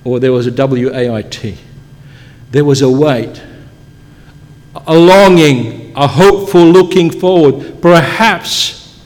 or 0.04 0.20
there 0.20 0.32
was 0.32 0.48
a 0.48 0.52
W 0.52 0.94
A 0.94 1.14
I 1.14 1.22
T. 1.22 1.58
There 2.52 2.66
was 2.66 2.82
a 2.82 2.90
wait, 2.90 3.42
a 4.76 4.98
longing, 4.98 5.94
a 5.96 6.08
hopeful 6.08 6.66
looking 6.66 7.10
forward. 7.10 7.82
Perhaps 7.82 9.02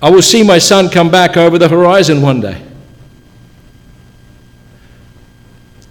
I 0.00 0.10
will 0.10 0.22
see 0.22 0.42
my 0.42 0.58
son 0.58 0.88
come 0.88 1.10
back 1.10 1.36
over 1.36 1.58
the 1.58 1.68
horizon 1.68 2.22
one 2.22 2.40
day. 2.40 2.62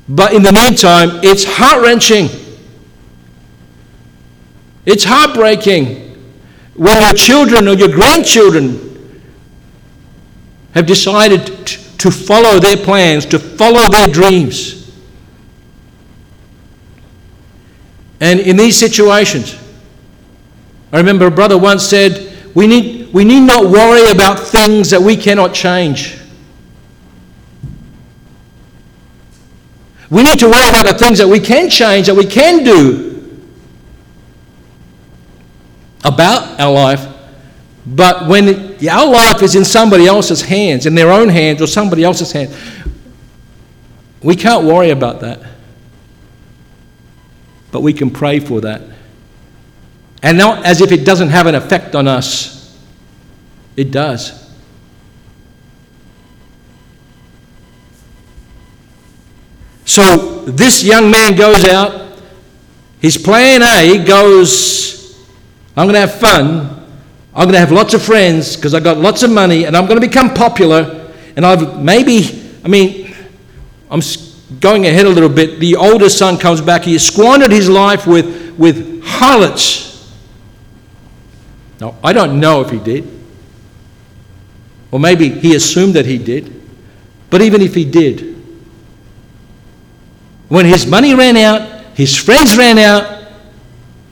But 0.07 0.33
in 0.33 0.43
the 0.43 0.51
meantime, 0.51 1.19
it's 1.23 1.43
heart 1.43 1.83
wrenching. 1.83 2.29
It's 4.85 5.03
heartbreaking 5.03 6.15
when 6.75 7.01
your 7.01 7.13
children 7.13 7.67
or 7.67 7.73
your 7.73 7.89
grandchildren 7.89 9.23
have 10.75 10.85
decided 10.85 11.64
to 12.05 12.11
follow 12.11 12.59
their 12.59 12.77
plans, 12.77 13.25
to 13.25 13.39
follow 13.39 13.89
their 13.89 14.05
dreams. 14.05 14.91
And 18.19 18.39
in 18.39 18.57
these 18.57 18.77
situations, 18.77 19.57
I 20.93 20.97
remember 20.97 21.25
a 21.25 21.31
brother 21.31 21.57
once 21.57 21.83
said, 21.83 22.31
we 22.53 22.67
need, 22.67 23.11
we 23.11 23.25
need 23.25 23.39
not 23.39 23.71
worry 23.71 24.11
about 24.11 24.37
things 24.37 24.91
that 24.91 25.01
we 25.01 25.17
cannot 25.17 25.55
change. 25.55 26.19
We 30.11 30.21
need 30.21 30.37
to 30.37 30.45
worry 30.45 30.69
about 30.69 30.85
the 30.85 30.93
things 30.93 31.17
that 31.17 31.27
we 31.27 31.39
can 31.39 31.71
change, 31.71 32.05
that 32.05 32.15
we 32.15 32.27
can 32.27 32.63
do 32.63 33.41
about 36.03 36.59
our 36.59 36.71
life. 36.71 37.14
But 37.85 38.27
when 38.27 38.77
our 38.89 39.05
life 39.05 39.43
is 39.43 39.55
in 39.55 39.63
somebody 39.63 40.07
else's 40.07 40.41
hands, 40.41 40.85
in 40.85 40.95
their 40.95 41.11
own 41.11 41.29
hands 41.29 41.61
or 41.61 41.67
somebody 41.67 42.03
else's 42.03 42.31
hands, 42.31 42.55
we 44.23 44.35
can't 44.35 44.65
worry 44.65 44.89
about 44.89 45.19
that. 45.19 45.39
But 47.71 47.81
we 47.81 47.93
can 47.93 48.09
pray 48.09 48.39
for 48.39 48.61
that. 48.61 48.81
And 50.23 50.37
not 50.37 50.65
as 50.65 50.81
if 50.81 50.91
it 50.91 51.05
doesn't 51.05 51.29
have 51.29 51.45
an 51.45 51.53
effect 51.53 51.93
on 51.93 52.07
us, 52.07 52.75
it 53.77 53.91
does. 53.91 54.41
So 59.85 60.41
this 60.45 60.83
young 60.83 61.11
man 61.11 61.35
goes 61.35 61.63
out. 61.65 62.19
His 62.99 63.17
plan 63.17 63.61
A 63.61 64.03
goes, 64.03 65.23
I'm 65.77 65.85
going 65.85 65.93
to 65.93 65.99
have 65.99 66.15
fun. 66.19 66.74
I'm 67.35 67.43
going 67.43 67.53
to 67.53 67.59
have 67.59 67.71
lots 67.71 67.93
of 67.93 68.01
friends 68.01 68.55
because 68.55 68.73
I've 68.73 68.83
got 68.83 68.97
lots 68.97 69.21
of 69.21 69.29
money 69.29 69.65
and 69.65 69.75
I'm 69.75 69.87
going 69.87 69.99
to 69.99 70.07
become 70.07 70.33
popular. 70.33 71.11
And 71.35 71.45
I've 71.45 71.83
maybe, 71.83 72.49
I 72.63 72.69
mean, 72.69 73.13
I'm 73.91 73.99
going 74.61 74.85
ahead 74.85 75.05
a 75.05 75.09
little 75.09 75.29
bit, 75.29 75.59
the 75.59 75.75
older 75.75 76.09
son 76.09 76.37
comes 76.37 76.61
back. 76.61 76.83
He 76.83 76.97
squandered 76.97 77.51
his 77.51 77.67
life 77.67 78.07
with, 78.07 78.57
with 78.57 79.03
harlots. 79.03 80.13
Now, 81.81 81.95
I 82.01 82.13
don't 82.13 82.39
know 82.39 82.61
if 82.61 82.69
he 82.69 82.79
did. 82.79 83.11
Or 84.91 84.99
maybe 84.99 85.27
he 85.27 85.55
assumed 85.55 85.95
that 85.95 86.05
he 86.05 86.17
did. 86.17 86.61
But 87.29 87.41
even 87.41 87.61
if 87.61 87.75
he 87.75 87.83
did, 87.83 88.33
when 90.47 90.65
his 90.65 90.87
money 90.87 91.13
ran 91.13 91.35
out, 91.35 91.83
his 91.95 92.15
friends 92.15 92.57
ran 92.57 92.77
out, 92.77 93.25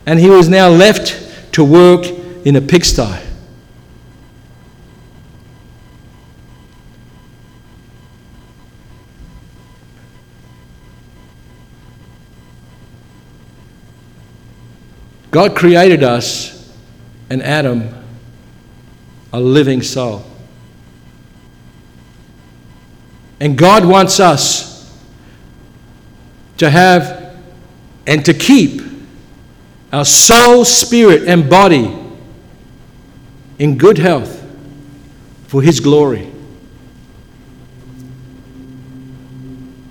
and 0.06 0.20
he 0.20 0.30
was 0.30 0.50
now 0.50 0.68
left 0.68 1.54
to 1.54 1.64
work 1.64 2.06
in 2.46 2.56
a 2.56 2.62
pigsty. 2.62 3.20
God 15.32 15.56
created 15.56 16.04
us 16.04 16.72
and 17.30 17.42
Adam 17.42 17.90
a 19.32 19.40
living 19.40 19.82
soul. 19.82 20.24
And 23.40 23.58
God 23.58 23.84
wants 23.84 24.20
us 24.20 24.96
to 26.58 26.70
have 26.70 27.36
and 28.06 28.24
to 28.26 28.34
keep 28.34 28.82
our 29.92 30.06
soul, 30.06 30.66
spirit, 30.66 31.28
and 31.28 31.50
body 31.50 32.03
in 33.60 33.78
good 33.78 33.98
health 33.98 34.44
for 35.48 35.62
His 35.62 35.80
glory. 35.80 36.32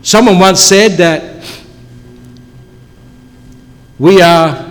Someone 0.02 0.38
once 0.38 0.60
said 0.60 0.92
that 0.92 1.44
we 3.98 4.20
are 4.20 4.68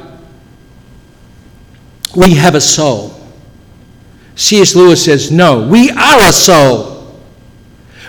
we 2.15 2.33
have 2.33 2.55
a 2.55 2.61
soul. 2.61 3.13
C.S. 4.35 4.75
Lewis 4.75 5.05
says, 5.05 5.31
No, 5.31 5.67
we 5.67 5.89
are 5.91 6.19
a 6.27 6.33
soul. 6.33 7.21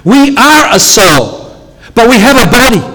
We 0.04 0.36
are 0.36 0.74
a 0.74 0.80
soul, 0.80 1.76
but 1.94 2.08
we 2.08 2.16
have 2.16 2.36
a 2.36 2.50
body. 2.50 2.92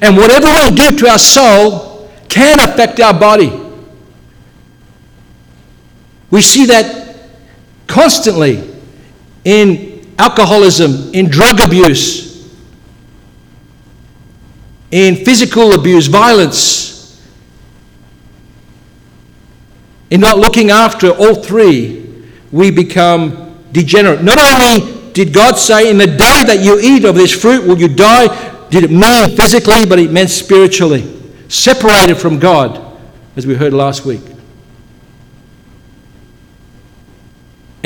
And 0.00 0.16
whatever 0.16 0.46
we 0.46 0.74
do 0.74 0.96
to 0.96 1.08
our 1.08 1.18
soul 1.18 2.10
can 2.28 2.58
affect 2.60 2.98
our 3.00 3.18
body. 3.18 3.65
We 6.36 6.42
see 6.42 6.66
that 6.66 7.16
constantly 7.86 8.62
in 9.46 10.14
alcoholism, 10.18 11.14
in 11.14 11.30
drug 11.30 11.60
abuse, 11.60 12.46
in 14.90 15.16
physical 15.24 15.72
abuse, 15.72 16.08
violence 16.08 16.86
In 20.10 20.20
not 20.20 20.36
looking 20.36 20.70
after 20.70 21.08
all 21.08 21.36
three, 21.36 22.22
we 22.52 22.70
become 22.70 23.58
degenerate. 23.72 24.22
Not 24.22 24.36
only 24.38 25.10
did 25.14 25.32
God 25.32 25.56
say, 25.56 25.88
In 25.88 25.96
the 25.96 26.06
day 26.06 26.42
that 26.44 26.60
you 26.60 26.78
eat 26.78 27.06
of 27.06 27.14
this 27.14 27.32
fruit 27.32 27.66
will 27.66 27.78
you 27.78 27.88
die, 27.88 28.68
did 28.68 28.84
it 28.84 28.90
mean 28.90 29.34
physically, 29.34 29.86
but 29.86 29.98
it 29.98 30.12
meant 30.12 30.28
spiritually. 30.28 31.18
Separated 31.48 32.16
from 32.16 32.38
God, 32.38 33.00
as 33.36 33.46
we 33.46 33.54
heard 33.54 33.72
last 33.72 34.04
week. 34.04 34.35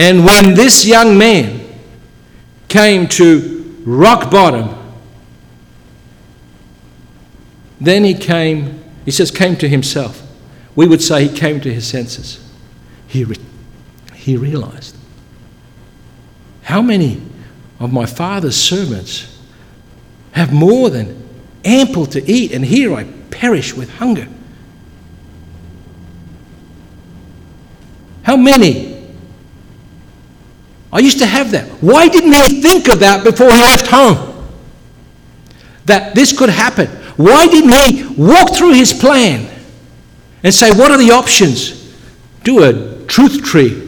And 0.01 0.25
when 0.25 0.55
this 0.55 0.85
young 0.85 1.17
man 1.17 1.61
came 2.69 3.07
to 3.09 3.81
rock 3.85 4.31
bottom, 4.31 4.75
then 7.81 8.03
he 8.03 8.15
came, 8.15 8.83
he 9.05 9.13
says, 9.13 9.31
came 9.31 9.55
to 9.57 9.69
himself 9.69 10.27
we 10.81 10.87
would 10.87 11.03
say 11.03 11.27
he 11.29 11.37
came 11.37 11.61
to 11.61 11.73
his 11.73 11.87
senses. 11.87 12.43
He, 13.07 13.25
re- 13.25 13.37
he 14.15 14.37
realized 14.37 14.97
how 16.63 16.81
many 16.81 17.21
of 17.79 17.93
my 17.93 18.07
father's 18.07 18.57
servants 18.57 19.39
have 20.33 20.53
more 20.53 20.89
than 20.89 21.23
ample 21.65 22.07
to 22.07 22.31
eat, 22.31 22.53
and 22.53 22.65
here 22.65 22.95
I 22.95 23.05
perish 23.31 23.75
with 23.75 23.91
hunger. 23.91 24.29
How 28.23 28.39
many? 28.39 28.90
I 30.93 30.99
used 30.99 31.19
to 31.19 31.27
have 31.27 31.53
that. 31.53 31.69
Why 31.83 32.09
didn't 32.09 32.33
he 32.33 32.61
think 32.61 32.89
of 32.89 33.01
that 33.01 33.25
before 33.25 33.51
he 33.51 33.63
left 33.63 33.87
home? 33.87 34.49
That 35.87 36.15
this 36.15 36.37
could 36.37 36.49
happen. 36.51 36.89
Why 37.17 37.47
didn't 37.47 37.73
he 37.73 38.15
walk 38.17 38.57
through 38.57 38.75
his 38.75 38.93
plan? 38.93 39.51
and 40.43 40.55
say, 40.55 40.71
What 40.71 40.91
are 40.91 40.99
the 40.99 41.11
options? 41.11 41.95
Do 42.43 42.65
a 42.65 43.05
truth 43.07 43.45
tree. 43.45 43.87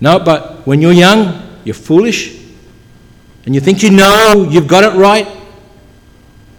No, 0.00 0.18
but 0.18 0.66
when 0.66 0.80
you're 0.80 0.92
young, 0.92 1.58
you're 1.64 1.74
foolish, 1.74 2.40
and 3.44 3.54
you 3.54 3.60
think 3.60 3.82
you 3.82 3.90
know 3.90 4.48
you've 4.50 4.68
got 4.68 4.84
it 4.84 4.96
right, 4.96 5.28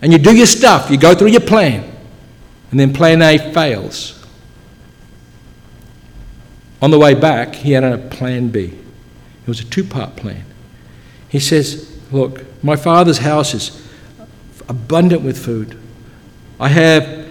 and 0.01 0.11
you 0.11 0.19
do 0.19 0.35
your 0.35 0.45
stuff, 0.45 0.91
you 0.91 0.97
go 0.97 1.15
through 1.15 1.29
your 1.29 1.41
plan, 1.41 1.83
and 2.69 2.79
then 2.79 2.93
plan 2.93 3.21
A 3.21 3.37
fails. 3.51 4.20
On 6.81 6.89
the 6.89 6.97
way 6.97 7.13
back, 7.13 7.55
he 7.55 7.73
had 7.73 7.83
a 7.83 7.97
plan 7.97 8.49
B. 8.49 8.65
It 9.43 9.47
was 9.47 9.59
a 9.59 9.65
two 9.65 9.83
part 9.83 10.15
plan. 10.15 10.45
He 11.29 11.39
says, 11.39 11.87
Look, 12.11 12.43
my 12.63 12.75
father's 12.75 13.19
house 13.19 13.53
is 13.53 13.87
abundant 14.67 15.21
with 15.21 15.37
food. 15.37 15.77
I 16.59 16.67
have 16.67 17.21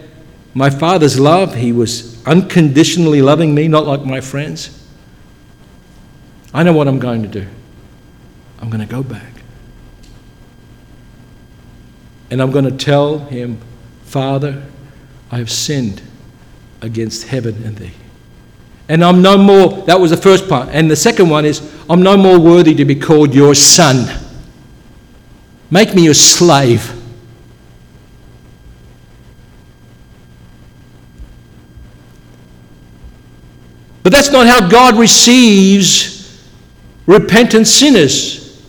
my 0.55 0.71
father's 0.71 1.19
love, 1.19 1.55
he 1.55 1.73
was 1.73 2.25
unconditionally 2.27 3.23
loving 3.23 3.55
me, 3.55 3.69
not 3.69 3.87
like 3.87 4.05
my 4.05 4.21
friends. 4.21 4.77
I 6.53 6.63
know 6.65 6.73
what 6.73 6.89
I'm 6.89 6.99
going 6.99 7.23
to 7.23 7.29
do. 7.29 7.47
I'm 8.61 8.69
going 8.69 8.81
to 8.81 8.93
go 8.93 9.03
back. 9.03 9.33
And 12.31 12.43
I'm 12.43 12.51
going 12.51 12.65
to 12.65 12.77
tell 12.77 13.21
him, 13.21 13.61
Father, 14.05 14.65
I 15.31 15.39
have 15.39 15.51
sinned 15.51 16.03
against 16.83 17.29
heaven 17.29 17.63
and 17.63 17.77
thee. 17.77 17.93
And 18.91 19.05
I'm 19.05 19.23
no 19.23 19.39
more, 19.39 19.69
that 19.85 20.01
was 20.01 20.11
the 20.11 20.17
first 20.17 20.49
part. 20.49 20.69
And 20.73 20.91
the 20.91 20.97
second 20.97 21.31
one 21.31 21.45
is, 21.45 21.63
I'm 21.89 22.03
no 22.03 22.17
more 22.17 22.41
worthy 22.41 22.75
to 22.75 22.85
be 22.85 22.97
called 22.97 23.33
your 23.33 23.55
son. 23.55 24.21
Make 25.71 25.95
me 25.95 26.03
your 26.03 26.15
slave. 26.15 26.93
But 34.03 34.11
that's 34.11 34.33
not 34.33 34.49
how 34.49 34.69
God 34.69 34.99
receives 34.99 36.45
repentant 37.07 37.69
sinners. 37.69 38.61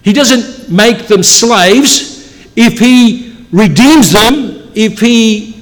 He 0.00 0.14
doesn't 0.14 0.70
make 0.70 1.08
them 1.08 1.22
slaves. 1.22 2.26
If 2.56 2.78
He 2.78 3.46
redeems 3.52 4.12
them, 4.12 4.72
if 4.74 4.98
He 4.98 5.53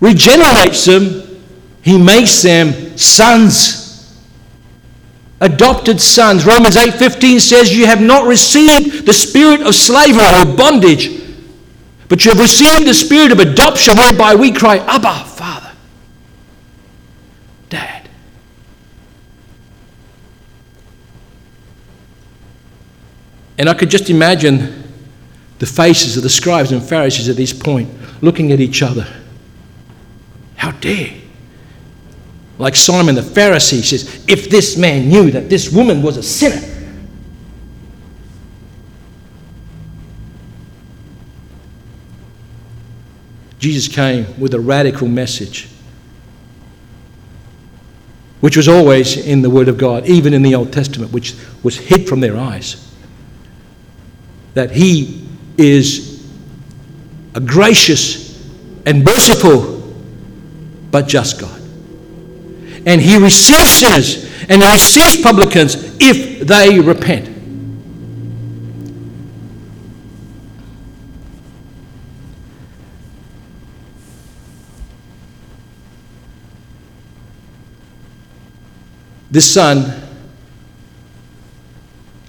regenerates 0.00 0.84
them, 0.84 1.22
He 1.82 1.98
makes 1.98 2.42
them 2.42 2.96
sons 2.98 3.84
adopted 5.40 6.00
sons 6.00 6.46
romans 6.46 6.76
8:15 6.76 7.40
says 7.40 7.76
you 7.76 7.84
have 7.84 8.00
not 8.00 8.26
received 8.26 9.04
the 9.04 9.12
spirit 9.12 9.60
of 9.60 9.74
slavery 9.74 10.24
or 10.24 10.56
bondage 10.56 11.10
but 12.08 12.24
you 12.24 12.30
have 12.30 12.40
received 12.40 12.86
the 12.86 12.94
spirit 12.94 13.30
of 13.32 13.38
adoption 13.38 13.98
whereby 13.98 14.34
we 14.34 14.50
cry 14.50 14.78
abba 14.78 15.24
father 15.26 15.66
Dad. 17.68 18.08
And 23.58 23.68
I 23.68 23.74
could 23.74 23.90
just 23.90 24.10
imagine 24.10 24.84
the 25.58 25.66
faces 25.66 26.16
of 26.16 26.22
the 26.22 26.28
scribes 26.28 26.72
and 26.72 26.82
Pharisees 26.82 27.28
at 27.28 27.36
this 27.36 27.52
point 27.52 27.88
looking 28.22 28.52
at 28.52 28.60
each 28.60 28.82
other. 28.82 29.06
How 30.56 30.72
dare! 30.72 31.14
Like 32.58 32.74
Simon 32.74 33.14
the 33.14 33.20
Pharisee 33.20 33.82
says, 33.82 34.24
if 34.26 34.48
this 34.48 34.76
man 34.76 35.08
knew 35.08 35.30
that 35.30 35.50
this 35.50 35.70
woman 35.70 36.02
was 36.02 36.16
a 36.16 36.22
sinner, 36.22 36.74
Jesus 43.58 43.88
came 43.94 44.26
with 44.40 44.54
a 44.54 44.60
radical 44.60 45.08
message 45.08 45.68
which 48.40 48.56
was 48.56 48.68
always 48.68 49.16
in 49.26 49.42
the 49.42 49.50
Word 49.50 49.66
of 49.66 49.76
God, 49.76 50.06
even 50.06 50.32
in 50.32 50.42
the 50.42 50.54
Old 50.54 50.72
Testament, 50.72 51.12
which 51.12 51.34
was 51.62 51.76
hid 51.76 52.08
from 52.08 52.20
their 52.20 52.36
eyes. 52.36 52.94
That 54.54 54.70
He 54.70 55.26
is 55.56 56.24
a 57.34 57.40
gracious 57.40 58.40
and 58.86 59.04
merciful, 59.04 59.75
but 60.96 61.06
just 61.06 61.38
God. 61.38 61.60
And 62.86 63.02
he 63.02 63.18
receives 63.18 63.70
sinners 63.70 64.24
and 64.48 64.62
He 64.62 64.72
receives 64.72 65.20
publicans 65.20 65.74
if 66.00 66.40
they 66.40 66.80
repent. 66.80 67.28
This 79.30 79.52
son 79.52 80.02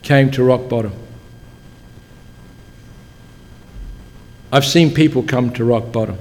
came 0.01 0.29
to 0.31 0.43
rock 0.43 0.67
bottom. 0.67 0.91
I've 4.51 4.65
seen 4.65 4.93
people 4.93 5.23
come 5.23 5.53
to 5.53 5.63
rock 5.63 5.93
bottom. 5.93 6.17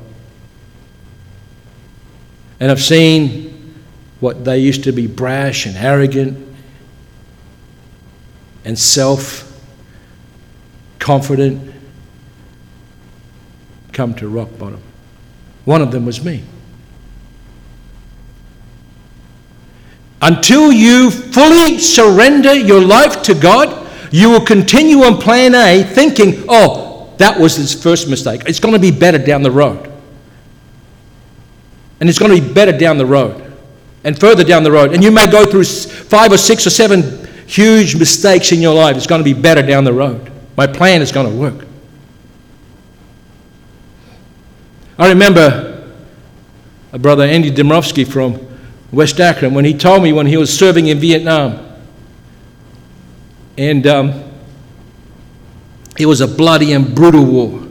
And 2.61 2.71
I've 2.71 2.83
seen 2.83 3.75
what 4.21 4.45
they 4.45 4.59
used 4.59 4.85
to 4.85 4.93
be 4.93 5.07
brash 5.07 5.67
and 5.67 5.77
arrogant 5.77 6.57
and 8.65 8.79
self 8.79 9.43
confident 10.99 11.73
come 13.93 14.15
to 14.15 14.29
rock 14.29 14.49
bottom. 14.59 14.83
One 15.65 15.83
of 15.83 15.91
them 15.91 16.07
was 16.07 16.25
me. 16.25 16.45
Until 20.23 20.73
you 20.73 21.11
fully 21.11 21.79
surrender 21.79 22.55
your 22.55 22.81
life 22.81 23.23
to 23.23 23.35
God, 23.35 23.87
you 24.11 24.31
will 24.31 24.45
continue 24.45 25.05
on 25.05 25.19
plan 25.19 25.55
A 25.55 25.83
thinking, 25.83 26.45
oh, 26.49 27.15
that 27.19 27.39
was 27.39 27.57
his 27.57 27.75
first 27.81 28.09
mistake. 28.09 28.43
It's 28.47 28.61
going 28.61 28.75
to 28.75 28.81
be 28.81 28.91
better 28.91 29.19
down 29.19 29.43
the 29.43 29.51
road. 29.51 29.93
And 32.01 32.09
it's 32.09 32.19
going 32.19 32.35
to 32.35 32.41
be 32.41 32.53
better 32.53 32.77
down 32.77 32.99
the 32.99 33.07
road 33.07 33.43
and 34.05 34.19
further 34.19 34.45
down 34.45 34.63
the 34.63 34.71
road. 34.71 34.93
And 34.93 35.03
you 35.03 35.11
may 35.11 35.27
go 35.27 35.45
through 35.45 35.65
five 35.65 36.33
or 36.33 36.39
six 36.39 36.67
or 36.67 36.71
seven 36.71 37.27
huge 37.47 37.97
mistakes 37.97 38.53
in 38.53 38.61
your 38.61 38.75
life. 38.75 38.97
It's 38.97 39.07
going 39.07 39.21
to 39.21 39.25
be 39.25 39.39
better 39.39 39.63
down 39.63 39.85
the 39.85 39.93
road. 39.93 40.31
My 40.57 40.67
plan 40.67 41.03
is 41.03 41.13
going 41.13 41.31
to 41.31 41.37
work. 41.37 41.67
I 44.99 45.09
remember 45.09 45.93
a 46.93 46.99
brother, 46.99 47.25
Andy 47.25 47.51
Demrovsky 47.51 48.07
from 48.07 48.41
West 48.91 49.21
Akron, 49.21 49.53
when 49.53 49.65
he 49.65 49.77
told 49.77 50.03
me 50.03 50.13
when 50.13 50.27
he 50.27 50.37
was 50.37 50.57
serving 50.57 50.87
in 50.87 50.99
Vietnam. 50.99 51.63
And 53.59 53.87
um, 53.87 54.33
it 55.99 56.07
was 56.07 56.21
a 56.21 56.29
bloody 56.29 56.73
and 56.73 56.95
brutal 56.95 57.25
war. 57.25 57.67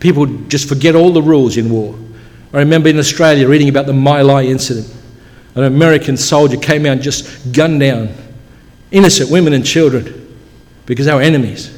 People 0.00 0.26
just 0.48 0.68
forget 0.68 0.94
all 0.94 1.12
the 1.12 1.22
rules 1.22 1.56
in 1.56 1.70
war. 1.70 1.98
I 2.52 2.58
remember 2.58 2.88
in 2.88 2.98
Australia 2.98 3.46
reading 3.46 3.68
about 3.68 3.86
the 3.86 3.92
My 3.92 4.22
Lai 4.22 4.44
incident. 4.44 4.94
An 5.54 5.64
American 5.64 6.16
soldier 6.16 6.56
came 6.56 6.86
out 6.86 6.92
and 6.92 7.02
just 7.02 7.52
gunned 7.52 7.80
down 7.80 8.10
innocent 8.90 9.30
women 9.30 9.52
and 9.52 9.64
children 9.64 10.36
because 10.86 11.06
they 11.06 11.14
were 11.14 11.20
enemies. 11.20 11.74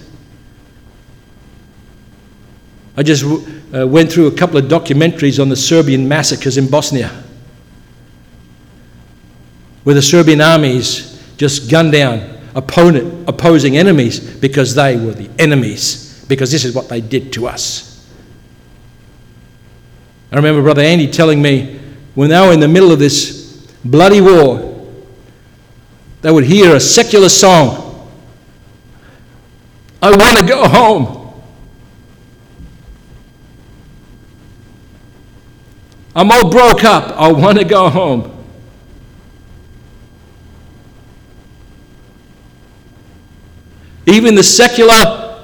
I 2.96 3.02
just 3.02 3.24
uh, 3.74 3.86
went 3.86 4.12
through 4.12 4.26
a 4.26 4.32
couple 4.32 4.58
of 4.58 4.66
documentaries 4.66 5.40
on 5.40 5.48
the 5.48 5.56
Serbian 5.56 6.06
massacres 6.06 6.58
in 6.58 6.68
Bosnia, 6.68 7.10
where 9.84 9.94
the 9.94 10.02
Serbian 10.02 10.40
armies 10.40 11.20
just 11.36 11.70
gunned 11.70 11.92
down 11.92 12.38
opponent, 12.54 13.28
opposing 13.28 13.76
enemies 13.76 14.20
because 14.20 14.74
they 14.74 14.96
were 14.96 15.12
the 15.12 15.30
enemies, 15.38 16.24
because 16.28 16.52
this 16.52 16.64
is 16.64 16.74
what 16.74 16.88
they 16.88 17.00
did 17.00 17.32
to 17.32 17.46
us. 17.46 17.89
I 20.32 20.36
remember 20.36 20.62
Brother 20.62 20.82
Andy 20.82 21.10
telling 21.10 21.42
me 21.42 21.80
when 22.14 22.30
they 22.30 22.40
were 22.40 22.52
in 22.52 22.60
the 22.60 22.68
middle 22.68 22.92
of 22.92 22.98
this 22.98 23.66
bloody 23.84 24.20
war, 24.20 24.66
they 26.22 26.30
would 26.30 26.44
hear 26.44 26.76
a 26.76 26.80
secular 26.80 27.28
song. 27.28 28.08
I 30.02 30.10
want 30.10 30.38
to 30.38 30.46
go 30.46 30.68
home. 30.68 31.20
I'm 36.14 36.30
all 36.30 36.50
broke 36.50 36.84
up. 36.84 37.16
I 37.18 37.32
want 37.32 37.58
to 37.58 37.64
go 37.64 37.88
home. 37.88 38.36
Even 44.06 44.34
the 44.34 44.42
secular 44.42 45.38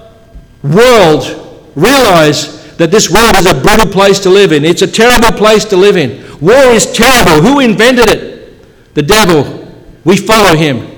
world 0.63 1.71
realize 1.77 2.66
that 2.79 2.91
this 2.91 3.11
world 3.11 3.37
is 3.37 3.47
a 3.47 3.55
brutal 3.55 3.91
place 3.91 4.19
to 4.21 4.31
live 4.31 4.53
in. 4.53 4.65
It's 4.65 4.83
a 4.83 4.87
terrible 4.87 5.37
place 5.37 5.65
to 5.67 5.77
live 5.77 5.97
in. 5.97 6.23
War 6.41 6.73
is 6.73 6.93
terrible. 6.93 7.47
Who 7.47 7.61
invented 7.61 8.09
it? 8.09 8.95
The 8.95 9.03
devil. 9.03 9.67
We 10.05 10.17
follow 10.17 10.57
him. 10.57 10.93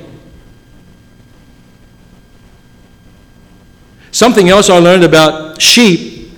Something 4.10 4.48
else 4.48 4.68
I 4.68 4.78
learned 4.78 5.04
about 5.04 5.60
sheep 5.62 6.32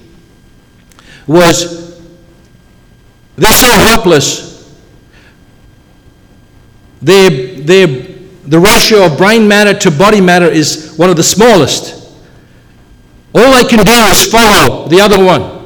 was 1.26 1.98
they're 3.36 3.52
so 3.52 3.72
helpless. 3.72 4.50
They're, 7.00 7.60
they're, 7.60 7.86
the 7.86 8.60
ratio 8.60 9.06
of 9.06 9.16
brain 9.16 9.48
matter 9.48 9.72
to 9.78 9.90
body 9.90 10.20
matter 10.20 10.44
is 10.46 10.94
one 10.96 11.08
of 11.08 11.16
the 11.16 11.22
smallest. 11.22 11.99
All 13.34 13.52
they 13.54 13.64
can 13.68 13.84
do 13.84 13.92
is 13.92 14.30
follow 14.30 14.88
the 14.88 15.00
other 15.00 15.22
one. 15.22 15.58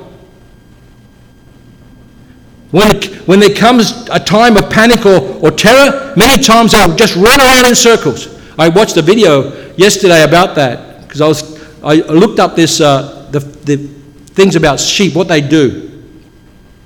When, 2.71 3.03
when 3.27 3.41
there 3.41 3.55
comes 3.55 4.09
a 4.11 4.19
time 4.19 4.57
of 4.57 4.69
panic 4.69 5.07
or, 5.07 5.21
or 5.45 5.51
terror, 5.51 6.13
many 6.17 6.43
times 6.43 6.73
they'll 6.73 6.97
just 6.97 7.15
run 7.17 7.41
around 7.41 7.67
in 7.67 7.75
circles. 7.75 8.29
I 8.59 8.69
watched 8.69 8.97
a 8.97 9.03
video 9.03 9.53
yesterday 9.77 10.25
about 10.25 10.55
that 10.57 11.03
because 11.03 11.21
I 11.21 11.29
was 11.29 11.55
I 11.85 11.97
looked 11.97 12.41
up 12.41 12.57
this, 12.57 12.81
uh, 12.81 13.29
the, 13.31 13.41
the 13.41 13.77
things 13.77 14.57
about 14.57 14.81
sheep, 14.81 15.15
what 15.15 15.29
they 15.29 15.43
do. 15.43 16.03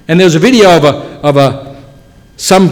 And 0.08 0.18
there 0.18 0.26
was 0.26 0.34
a 0.34 0.40
video 0.40 0.76
of 0.76 0.84
a, 0.84 0.88
of 1.22 1.36
a 1.36 1.84
some 2.36 2.68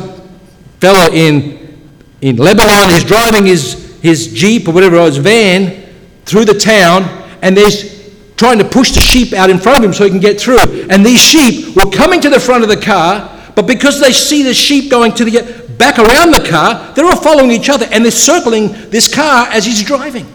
fellow 0.81 1.15
in, 1.15 1.79
in 2.21 2.37
Lebanon. 2.37 2.91
He's 2.91 3.05
driving 3.05 3.47
his, 3.47 4.01
his 4.03 4.33
Jeep 4.33 4.67
or 4.67 4.73
whatever 4.73 4.97
it 4.97 5.01
was, 5.01 5.19
van 5.19 5.85
through 6.25 6.47
the 6.47 6.59
town, 6.59 7.05
and 7.43 7.57
there's 7.57 7.96
trying 8.37 8.59
to 8.59 8.65
push 8.65 8.93
the 8.93 9.01
sheep 9.01 9.33
out 9.33 9.51
in 9.51 9.59
front 9.59 9.79
of 9.79 9.85
him 9.85 9.93
so 9.93 10.05
he 10.05 10.11
can 10.11 10.21
get 10.21 10.41
through. 10.41 10.89
And 10.91 11.05
these 11.05 11.21
sheep 11.21 11.75
were 11.75 11.91
coming 11.91 12.21
to 12.21 12.29
the 12.29 12.41
front 12.41 12.63
of 12.63 12.69
the 12.69 12.77
car, 12.77 13.33
but 13.55 13.67
because 13.67 14.01
they 14.01 14.13
see 14.13 14.43
the 14.43 14.55
sheep 14.55 14.91
going 14.91 15.13
to 15.13 15.25
the 15.25 15.67
back 15.79 15.99
around 15.99 16.33
the 16.33 16.47
car, 16.49 16.93
they're 16.95 17.07
all 17.07 17.21
following 17.21 17.51
each 17.51 17.69
other 17.69 17.87
and 17.91 18.05
they're 18.05 18.13
circling 18.13 18.69
this 18.91 19.13
car 19.13 19.49
as 19.49 19.65
he's 19.65 19.83
driving. 19.83 20.27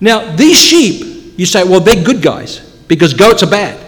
Now, 0.00 0.34
these 0.34 0.60
sheep, 0.60 1.38
you 1.38 1.46
say, 1.46 1.64
well, 1.64 1.80
they're 1.80 2.02
good 2.02 2.22
guys 2.22 2.58
because 2.88 3.14
goats 3.14 3.42
are 3.42 3.50
bad. 3.50 3.78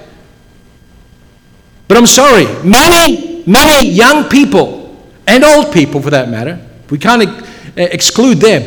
But 1.89 1.99
I'm 1.99 2.07
sorry, 2.07 2.45
many, 2.62 3.45
many 3.47 3.89
young 3.91 4.28
people, 4.28 4.97
and 5.26 5.45
old 5.45 5.72
people 5.72 6.01
for 6.01 6.11
that 6.11 6.30
matter, 6.30 6.64
we 6.89 6.99
can't 6.99 7.45
exclude 7.76 8.39
them, 8.39 8.62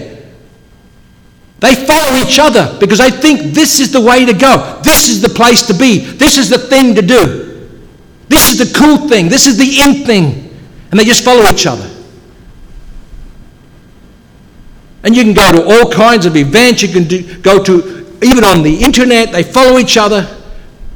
they 1.59 1.73
follow 1.73 2.15
each 2.17 2.37
other 2.39 2.77
because 2.79 2.99
they 2.99 3.09
think 3.09 3.53
this 3.53 3.79
is 3.79 3.91
the 3.91 4.01
way 4.01 4.25
to 4.25 4.33
go. 4.33 4.79
This 4.83 5.09
is 5.09 5.21
the 5.21 5.29
place 5.29 5.65
to 5.67 5.73
be. 5.73 5.99
This 5.99 6.37
is 6.37 6.49
the 6.49 6.57
thing 6.57 6.93
to 6.95 7.01
do. 7.01 7.69
This 8.27 8.49
is 8.49 8.57
the 8.57 8.77
cool 8.77 9.07
thing. 9.07 9.27
This 9.27 9.47
is 9.47 9.57
the 9.57 9.81
in 9.81 10.05
thing. 10.05 10.55
And 10.91 10.99
they 10.99 11.05
just 11.05 11.23
follow 11.23 11.49
each 11.49 11.65
other. 11.65 11.89
And 15.03 15.15
you 15.15 15.23
can 15.23 15.33
go 15.33 15.51
to 15.51 15.63
all 15.63 15.91
kinds 15.91 16.25
of 16.25 16.35
events. 16.35 16.83
You 16.83 16.89
can 16.89 17.05
do, 17.05 17.39
go 17.39 17.63
to, 17.63 18.17
even 18.21 18.43
on 18.43 18.61
the 18.61 18.77
internet, 18.83 19.31
they 19.31 19.43
follow 19.43 19.79
each 19.79 19.97
other. 19.97 20.27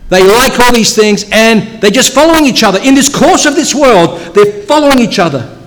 They 0.10 0.22
like 0.28 0.60
all 0.60 0.74
these 0.74 0.94
things 0.94 1.26
and 1.32 1.82
they're 1.82 1.90
just 1.90 2.14
following 2.14 2.46
each 2.46 2.64
other. 2.64 2.80
In 2.84 2.94
this 2.94 3.14
course 3.14 3.46
of 3.46 3.56
this 3.56 3.74
world, 3.74 4.20
they're 4.36 4.64
following 4.64 5.00
each 5.00 5.20
other. 5.20 5.61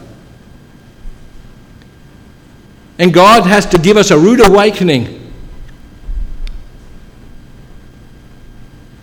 And 2.99 3.13
God 3.13 3.45
has 3.45 3.67
to 3.67 3.79
give 3.79 3.97
us 3.97 4.11
a 4.11 4.19
rude 4.19 4.41
awakening 4.41 5.33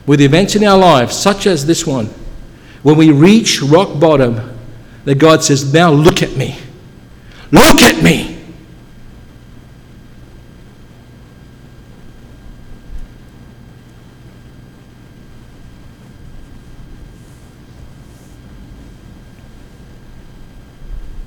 with 0.05 0.21
events 0.21 0.55
in 0.55 0.63
our 0.63 0.77
lives, 0.77 1.15
such 1.15 1.45
as 1.45 1.65
this 1.65 1.85
one. 1.85 2.07
When 2.83 2.97
we 2.97 3.11
reach 3.11 3.61
rock 3.61 3.99
bottom, 3.99 4.57
that 5.05 5.15
God 5.15 5.43
says, 5.43 5.73
Now 5.73 5.91
look 5.91 6.21
at 6.21 6.35
me. 6.35 6.57
Look 7.51 7.81
at 7.81 8.01
me. 8.03 8.37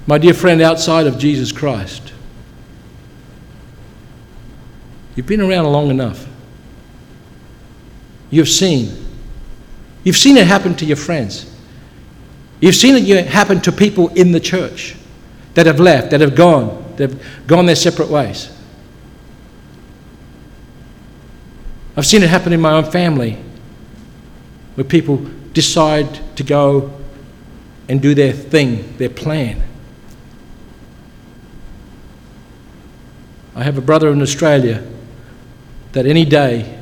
My 0.07 0.19
dear 0.19 0.35
friend, 0.35 0.61
outside 0.61 1.07
of 1.07 1.19
Jesus 1.19 1.51
Christ, 1.51 2.14
You've 5.17 5.27
been 5.27 5.41
around 5.41 5.67
long 5.67 5.91
enough. 5.91 6.27
You've 8.31 8.49
seen. 8.49 9.07
You've 10.03 10.17
seen 10.17 10.37
it 10.37 10.47
happen 10.47 10.75
to 10.77 10.85
your 10.85 10.97
friends. 10.97 11.51
You've 12.61 12.75
seen 12.75 12.97
it 12.97 13.27
happen 13.27 13.61
to 13.63 13.73
people 13.73 14.09
in 14.09 14.33
the 14.33 14.41
church 14.41 14.97
that 15.55 15.67
have 15.67 15.79
left, 15.79 16.11
that 16.11 16.21
have 16.21 16.35
gone, 16.35 16.95
that 16.97 17.11
have 17.11 17.47
gone 17.47 17.67
their 17.67 17.77
separate 17.77 18.09
ways. 18.09 18.51
I've 21.97 22.07
seen 22.07 22.23
it 22.23 22.29
happen 22.29 22.53
in 22.53 22.61
my 22.61 22.73
own 22.73 22.91
family 22.91 23.39
where 24.75 24.85
people 24.85 25.19
decide 25.53 26.37
to 26.37 26.43
go 26.43 26.93
and 27.89 28.03
do 28.03 28.15
their 28.15 28.33
thing, 28.33 28.97
their 28.97 29.11
plan. 29.11 29.63
I 33.55 33.63
have 33.63 33.79
a 33.79 33.81
brother 33.81 34.11
in 34.11 34.21
Australia 34.21 34.85
that 35.95 36.07
any 36.07 36.25
day 36.25 36.79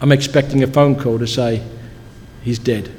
I'm 0.00 0.10
expecting 0.10 0.62
a 0.62 0.66
phone 0.66 0.96
call 0.96 1.18
to 1.18 1.26
say 1.26 1.62
he's 2.42 2.58
dead. 2.58 2.90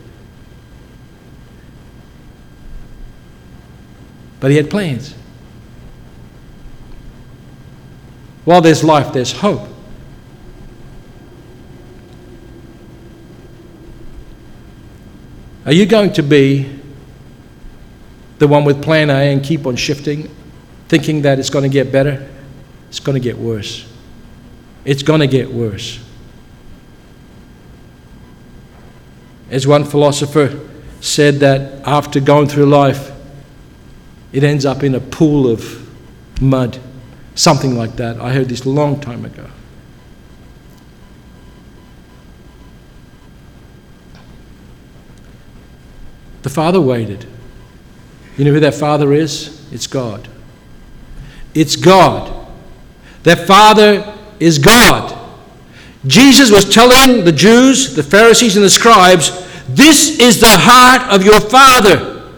But 4.40 4.52
he 4.52 4.58
had 4.58 4.70
plans. 4.70 5.16
While 8.46 8.62
there's 8.62 8.84
life, 8.84 9.14
there's 9.14 9.32
hope. 9.32 9.68
Are 15.66 15.74
you 15.74 15.88
going 15.88 16.14
to 16.14 16.22
be 16.22 16.80
the 18.38 18.48
one 18.48 18.64
with 18.64 18.84
plan 18.84 19.10
A 19.10 19.34
and 19.34 19.44
keep 19.44 19.66
on 19.66 19.76
shifting, 19.76 20.30
thinking 20.88 21.24
that 21.24 21.40
it's 21.40 21.50
going 21.50 21.64
to 21.64 21.70
get 21.70 21.92
better? 21.92 22.30
It's 22.90 23.00
going 23.00 23.16
to 23.16 23.20
get 23.20 23.36
worse. 23.40 23.92
It's 24.86 25.02
going 25.02 25.20
to 25.20 25.28
get 25.28 25.52
worse. 25.52 26.00
As 29.50 29.68
one 29.68 29.84
philosopher 29.84 30.60
said, 31.02 31.36
that 31.40 31.86
after 31.88 32.20
going 32.20 32.48
through 32.48 32.68
life, 32.68 33.12
it 34.32 34.44
ends 34.44 34.66
up 34.66 34.84
in 34.84 34.96
a 34.96 35.00
pool 35.00 35.48
of 35.50 35.90
mud. 36.42 36.80
Something 37.36 37.78
like 37.78 37.96
that. 37.98 38.20
I 38.20 38.32
heard 38.32 38.50
this 38.50 38.66
a 38.66 38.70
long 38.70 39.00
time 39.00 39.26
ago. 39.26 39.48
The 46.44 46.50
father 46.50 46.80
waited. 46.80 47.26
You 48.38 48.46
know 48.46 48.52
who 48.52 48.60
that 48.60 48.76
father 48.76 49.14
is? 49.14 49.68
It's 49.74 49.88
God. 49.88 50.28
It's 51.54 51.76
God. 51.76 52.48
That 53.24 53.48
father 53.48 54.15
is 54.40 54.58
God. 54.58 55.22
Jesus 56.06 56.52
was 56.52 56.72
telling 56.72 57.26
the 57.26 57.32
Jews, 57.32 57.96
the 57.96 58.04
Pharisees, 58.04 58.56
and 58.56 58.66
the 58.66 58.70
scribes, 58.70 59.32
This 59.68 60.20
is 60.20 60.40
the 60.40 60.48
heart 60.50 61.14
of 61.14 61.26
your 61.26 61.40
father. 61.40 62.32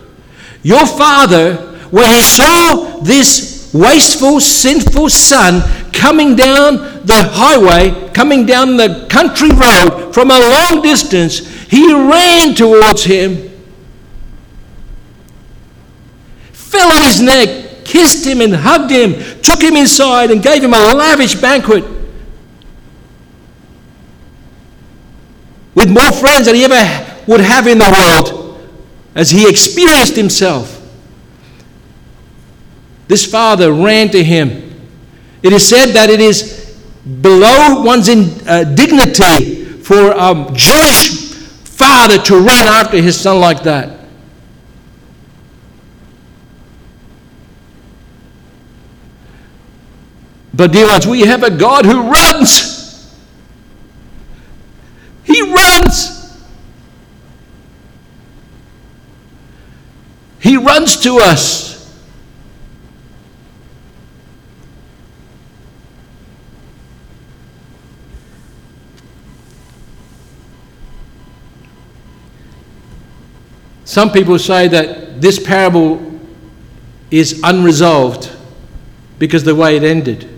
Your 0.64 0.86
father, 0.86 1.56
when 1.92 2.10
he 2.10 2.22
saw 2.22 3.00
this 3.02 3.72
wasteful, 3.74 4.40
sinful 4.40 5.10
son 5.10 5.62
coming 5.92 6.36
down 6.36 7.06
the 7.06 7.30
highway, 7.32 8.12
coming 8.14 8.46
down 8.46 8.78
the 8.78 9.08
country 9.10 9.50
road 9.50 10.14
from 10.14 10.32
a 10.32 10.40
long 10.40 10.82
distance, 10.82 11.40
he 11.70 11.94
ran 11.94 12.56
towards 12.56 13.04
him 13.04 13.48
fell 16.78 16.92
on 16.92 17.04
his 17.04 17.22
neck, 17.22 17.67
kissed 17.88 18.26
him 18.26 18.42
and 18.42 18.54
hugged 18.54 18.92
him, 18.92 19.14
took 19.42 19.62
him 19.62 19.76
inside 19.76 20.30
and 20.30 20.44
gave 20.44 20.64
him 20.64 20.74
a 20.74 20.94
lavish 20.94 21.36
banquet 21.36 21.84
with 25.74 25.90
more 25.90 26.12
friends 26.12 26.46
than 26.46 26.56
he 26.56 26.66
ever 26.66 27.16
would 27.28 27.40
have 27.40 27.66
in 27.68 27.78
the 27.78 27.90
world 27.90 28.70
as 29.16 29.30
he 29.30 29.50
experienced 29.50 30.16
himself. 30.16 30.74
This 33.08 33.26
father 33.26 33.72
ran 33.72 34.10
to 34.10 34.24
him. 34.24 34.64
It 35.42 35.54
is 35.54 35.68
said 35.68 35.94
that 35.94 36.10
it 36.10 36.20
is 36.20 36.78
below 37.22 37.84
one's 37.84 38.10
in, 38.10 38.48
uh, 38.48 38.64
dignity 38.66 39.64
for 39.64 40.12
a 40.12 40.52
Jewish 40.54 41.34
father 41.64 42.18
to 42.24 42.36
run 42.36 42.68
after 42.68 43.02
his 43.02 43.20
son 43.20 43.40
like 43.40 43.64
that. 43.64 44.07
But, 50.58 50.72
dear 50.72 50.88
ones, 50.88 51.06
we 51.06 51.22
have 51.22 51.44
a 51.44 51.52
God 51.52 51.86
who 51.86 52.10
runs. 52.10 53.16
He 55.24 55.40
runs. 55.54 56.44
He 60.40 60.58
runs 60.58 61.00
to 61.02 61.20
us. 61.20 61.68
Some 73.86 74.12
people 74.12 74.40
say 74.40 74.68
that 74.70 75.22
this 75.22 75.38
parable 75.38 76.20
is 77.12 77.42
unresolved 77.44 78.32
because 79.20 79.44
the 79.44 79.54
way 79.54 79.78
it 79.78 79.84
ended. 79.84 80.37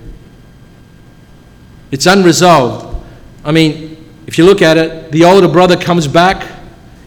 It's 1.92 2.06
unresolved. 2.06 3.04
I 3.44 3.52
mean, 3.52 4.06
if 4.28 4.38
you 4.38 4.46
look 4.46 4.62
at 4.62 4.78
it, 4.78 5.12
the 5.12 5.26
older 5.26 5.48
brother 5.48 5.76
comes 5.76 6.08
back. 6.08 6.60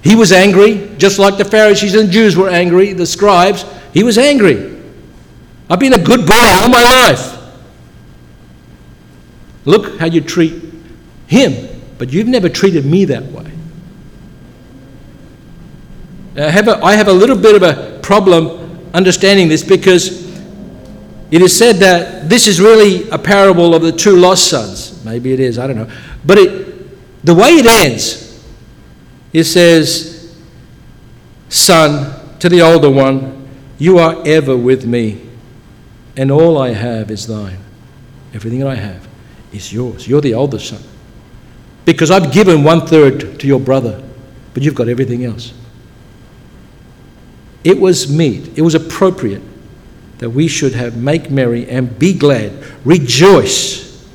He 0.03 0.17
was 0.17 0.33
angry, 0.33 0.91
just 0.99 1.19
like 1.19 1.39
the 1.39 1.45
Pharisees 1.45 1.95
and 1.95 2.11
Jews 2.11 2.37
were 2.37 2.49
angry, 2.49 2.93
the 2.93 3.07
scribes. 3.07 3.65
He 3.93 4.03
was 4.03 4.19
angry. 4.19 4.81
I've 5.71 5.79
been 5.79 5.93
a 5.93 6.03
good 6.03 6.27
boy 6.27 6.35
all 6.35 6.69
my 6.69 6.83
life. 6.83 7.39
Look 9.65 9.99
how 9.99 10.07
you 10.07 10.21
treat 10.21 10.63
him, 11.29 11.81
but 11.99 12.13
you've 12.13 12.27
never 12.27 12.49
treated 12.49 12.85
me 12.85 13.05
that 13.05 13.25
way. 13.25 13.51
I 16.37 16.51
have 16.51 16.67
a, 16.67 16.83
I 16.83 16.97
have 16.97 17.09
a 17.09 17.13
little 17.13 17.37
bit 17.37 17.55
of 17.55 17.63
a 17.63 18.01
problem 18.01 18.81
understanding 18.95 19.49
this 19.49 19.63
because 19.63 20.32
it 21.33 21.41
is 21.41 21.57
said 21.57 21.77
that 21.77 22.29
this 22.29 22.47
is 22.47 22.61
really 22.61 23.09
a 23.09 23.19
parable 23.19 23.75
of 23.75 23.81
the 23.81 23.91
two 23.91 24.17
lost 24.17 24.49
sons. 24.51 25.03
Maybe 25.03 25.33
it 25.33 25.41
is, 25.41 25.59
I 25.59 25.67
don't 25.67 25.77
know. 25.77 25.91
But 26.27 26.37
it, 26.37 27.25
the 27.25 27.35
way 27.35 27.53
it 27.53 27.65
ends, 27.65 28.47
it 29.33 29.45
says, 29.45 30.37
Son, 31.49 32.39
to 32.39 32.51
the 32.51 32.61
older 32.61 32.91
one, 32.91 33.49
you 33.79 33.97
are 33.97 34.23
ever 34.27 34.55
with 34.55 34.85
me, 34.85 35.27
and 36.19 36.31
all 36.31 36.59
I 36.59 36.75
have 36.75 37.11
is 37.11 37.27
thine. 37.27 37.59
Everything 38.35 38.59
that 38.61 38.69
I 38.69 38.75
have 38.75 39.09
is 39.55 39.73
yours. 39.73 40.07
You're 40.07 40.21
the 40.21 40.35
older 40.35 40.59
son. 40.59 40.83
Because 41.87 42.11
I've 42.11 42.31
given 42.31 42.63
one 42.63 42.87
third 42.87 43.41
to 43.41 43.47
your 43.47 43.59
brother, 43.59 44.03
but 44.53 44.63
you've 44.63 44.75
got 44.75 44.89
everything 44.89 45.25
else. 45.25 45.55
It 47.65 47.81
was 47.81 48.13
meet, 48.13 48.59
it 48.59 48.63
was 48.63 48.75
appropriate 48.75 49.43
that 50.23 50.31
we 50.31 50.47
should 50.47 50.73
have 50.73 50.97
make 50.97 51.33
merry 51.33 51.69
and 51.69 51.99
be 51.99 52.15
glad, 52.15 52.53
rejoice, 52.85 54.07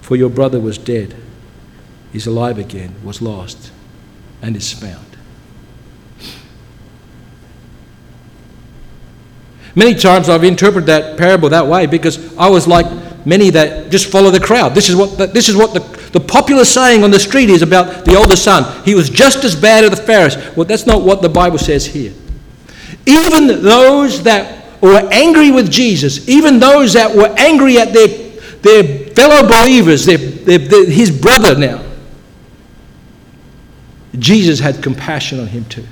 for 0.00 0.16
your 0.16 0.28
brother 0.28 0.58
was 0.58 0.78
dead, 0.78 1.14
is 2.12 2.26
alive 2.26 2.58
again, 2.58 2.92
was 3.04 3.22
lost, 3.22 3.70
and 4.42 4.56
is 4.56 4.72
found. 4.72 5.06
Many 9.76 9.94
times 9.94 10.28
I've 10.28 10.42
interpreted 10.42 10.86
that 10.88 11.16
parable 11.16 11.50
that 11.50 11.68
way 11.68 11.86
because 11.86 12.36
I 12.36 12.48
was 12.48 12.66
like 12.66 12.86
many 13.24 13.50
that 13.50 13.92
just 13.92 14.10
follow 14.10 14.32
the 14.32 14.40
crowd. 14.40 14.74
This 14.74 14.88
is 14.88 14.96
what 14.96 15.18
the, 15.18 15.28
this 15.28 15.48
is 15.48 15.54
what 15.54 15.72
the, 15.72 15.80
the 16.10 16.18
popular 16.18 16.64
saying 16.64 17.04
on 17.04 17.12
the 17.12 17.20
street 17.20 17.48
is 17.48 17.62
about 17.62 18.04
the 18.04 18.16
older 18.16 18.34
son. 18.34 18.82
He 18.84 18.96
was 18.96 19.08
just 19.08 19.44
as 19.44 19.54
bad 19.54 19.84
as 19.84 19.90
the 19.90 20.04
Pharisees. 20.04 20.56
Well, 20.56 20.64
that's 20.64 20.84
not 20.86 21.02
what 21.02 21.22
the 21.22 21.28
Bible 21.28 21.58
says 21.58 21.86
here. 21.86 22.12
Even 23.06 23.62
those 23.62 24.24
that 24.24 24.57
were 24.80 25.08
angry 25.12 25.50
with 25.50 25.70
Jesus, 25.70 26.28
even 26.28 26.58
those 26.58 26.92
that 26.92 27.14
were 27.14 27.34
angry 27.38 27.78
at 27.78 27.92
their, 27.92 28.08
their 28.62 29.06
fellow 29.14 29.46
believers, 29.48 30.06
their, 30.06 30.18
their, 30.18 30.58
their, 30.58 30.90
his 30.90 31.10
brother 31.10 31.58
now, 31.58 31.84
Jesus 34.18 34.58
had 34.58 34.82
compassion 34.82 35.40
on 35.40 35.46
him 35.46 35.64
too. 35.66 35.86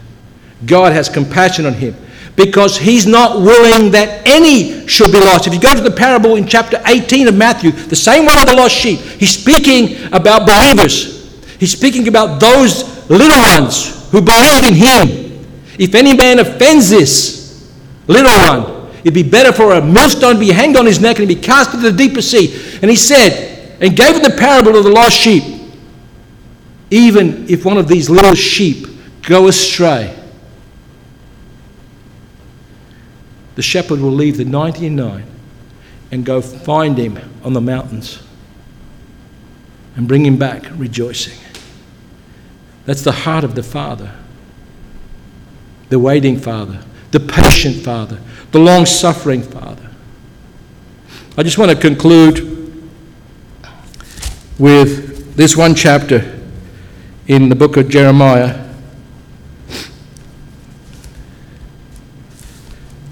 God 0.65 0.93
has 0.93 1.09
compassion 1.09 1.67
on 1.67 1.75
him 1.75 1.95
because 2.35 2.77
he's 2.77 3.07
not 3.07 3.41
willing 3.41 3.91
that 3.93 4.27
any 4.27 4.87
should 4.87 5.11
be 5.13 5.19
lost. 5.19 5.47
If 5.47 5.55
you 5.55 5.61
go 5.61 5.75
to 5.75 5.81
the 5.81 5.91
parable 5.91 6.37
in 6.37 6.47
chapter 6.47 6.81
18 6.87 7.29
of 7.29 7.37
Matthew, 7.37 7.71
the 7.71 7.97
same 7.97 8.27
one 8.27 8.39
of 8.39 8.47
the 8.47 8.55
lost 8.55 8.75
sheep, 8.75 8.99
he's 8.99 9.39
speaking 9.39 10.13
about 10.13 10.47
believers. 10.47 11.17
He's 11.59 11.73
speaking 11.73 12.09
about 12.09 12.41
those 12.41 13.09
little 13.09 13.41
ones 13.55 14.11
who 14.11 14.21
believe 14.21 14.65
in 14.65 14.75
him. 14.75 15.47
If 15.79 15.95
any 15.95 16.15
man 16.17 16.39
offends 16.39 16.91
this 16.91 17.71
little 18.07 18.31
one, 18.31 18.76
It'd 19.07 19.15
be 19.15 19.23
better 19.23 19.53
for 19.53 19.75
a 19.75 19.81
millstone 19.81 20.35
to 20.35 20.41
be 20.41 20.51
hanged 20.51 20.77
on 20.77 20.85
his 20.85 20.99
neck 20.99 21.21
and 21.21 21.29
be 21.29 21.37
cast 21.37 21.73
into 21.73 21.93
the 21.93 21.97
deeper 21.97 22.21
sea. 22.21 22.53
And 22.83 22.91
he 22.91 22.97
said, 22.97 23.79
and 23.81 23.97
gave 23.97 24.17
him 24.17 24.23
the 24.25 24.37
parable 24.37 24.77
of 24.77 24.83
the 24.83 24.91
lost 24.91 25.17
sheep. 25.17 25.45
Even 26.91 27.49
if 27.49 27.65
one 27.65 27.79
of 27.79 27.87
these 27.87 28.11
little 28.11 28.35
sheep 28.35 28.89
go 29.23 29.47
astray, 29.47 30.13
the 33.55 33.63
shepherd 33.63 34.01
will 34.01 34.11
leave 34.11 34.39
the 34.39 34.45
99 34.45 35.25
and 36.11 36.27
go 36.27 36.43
find 36.43 36.99
him 36.99 37.17
on 37.45 37.53
the 37.53 37.61
mountains 37.61 38.21
and 39.95 40.09
bring 40.09 40.27
him 40.27 40.37
back 40.37 40.65
rejoicing. 40.73 41.39
That's 42.87 43.03
the 43.03 43.13
heart 43.13 43.45
of 43.45 43.55
the 43.55 43.63
Father, 43.63 44.13
the 45.91 46.01
waiting 46.01 46.41
Father, 46.41 46.83
the 47.13 47.21
patient 47.21 47.77
Father, 47.77 48.21
the 48.53 48.59
long 48.59 48.87
suffering 48.87 49.43
Father. 49.43 49.91
I 51.39 51.43
just 51.43 51.59
want 51.59 51.71
to 51.71 51.77
conclude 51.77 52.57
with 54.59 55.37
this 55.37 55.57
one 55.57 55.75
chapter 55.75 56.41
in 57.27 57.49
the 57.49 57.55
book 57.55 57.77
of 57.77 57.89
Jeremiah. 57.89 58.65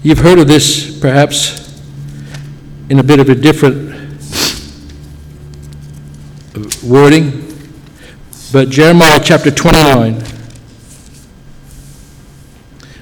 You've 0.01 0.19
heard 0.19 0.39
of 0.39 0.47
this 0.47 0.99
perhaps 0.99 1.81
in 2.89 2.99
a 2.99 3.03
bit 3.03 3.19
of 3.19 3.29
a 3.29 3.35
different 3.35 3.93
uh, 6.55 6.63
wording, 6.83 7.41
but 8.51 8.69
Jeremiah 8.69 9.19
chapter 9.23 9.51
29, 9.51 10.19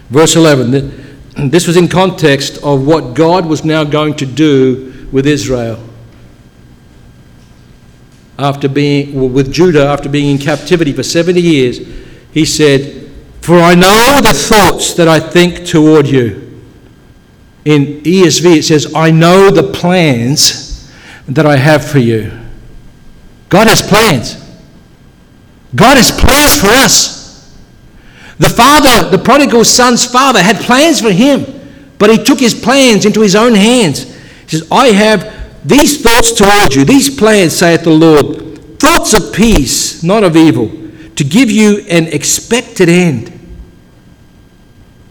verse 0.09 0.35
11. 0.35 1.02
Th- 1.35 1.51
This 1.51 1.67
was 1.67 1.77
in 1.77 1.87
context 1.87 2.57
of 2.63 2.85
what 2.85 3.13
God 3.13 3.45
was 3.45 3.63
now 3.63 3.83
going 3.83 4.15
to 4.15 4.25
do 4.25 5.07
with 5.11 5.27
Israel 5.27 5.79
after 8.39 8.67
being 8.67 9.13
well, 9.13 9.29
with 9.29 9.53
Judah 9.53 9.85
after 9.85 10.09
being 10.09 10.31
in 10.31 10.37
captivity 10.37 10.91
for 10.91 11.03
70 11.03 11.39
years. 11.39 11.79
He 12.31 12.45
said, 12.45 13.09
"For 13.41 13.59
I 13.59 13.75
know 13.75 14.19
the 14.21 14.33
thoughts 14.33 14.93
that 14.95 15.07
I 15.07 15.19
think 15.19 15.65
toward 15.65 16.07
you." 16.07 16.41
In 17.65 18.01
ESV 18.03 18.57
it 18.57 18.63
says, 18.63 18.87
"I 18.95 19.11
know 19.11 19.49
the 19.51 19.63
plans 19.63 20.89
that 21.27 21.45
I 21.45 21.57
have 21.57 21.85
for 21.85 21.99
you." 21.99 22.31
God 23.49 23.67
has 23.67 23.81
plans. 23.81 24.35
God 25.75 25.97
has 25.97 26.11
plans 26.11 26.55
for 26.55 26.67
us. 26.67 27.22
The 28.39 28.49
father, 28.49 29.09
the 29.15 29.23
prodigal 29.23 29.63
son's 29.63 30.05
father, 30.05 30.41
had 30.41 30.57
plans 30.57 31.01
for 31.01 31.11
him, 31.11 31.45
but 31.99 32.09
he 32.09 32.23
took 32.23 32.39
his 32.39 32.53
plans 32.53 33.05
into 33.05 33.21
his 33.21 33.35
own 33.35 33.53
hands. 33.53 34.03
He 34.45 34.57
says, 34.57 34.67
I 34.71 34.87
have 34.87 35.67
these 35.67 36.01
thoughts 36.01 36.33
towards 36.33 36.75
you, 36.75 36.83
these 36.83 37.15
plans, 37.15 37.55
saith 37.55 37.83
the 37.83 37.91
Lord, 37.91 38.79
thoughts 38.79 39.13
of 39.13 39.33
peace, 39.33 40.03
not 40.03 40.23
of 40.23 40.35
evil, 40.35 40.69
to 41.15 41.23
give 41.23 41.51
you 41.51 41.85
an 41.89 42.07
expected 42.07 42.89
end. 42.89 43.29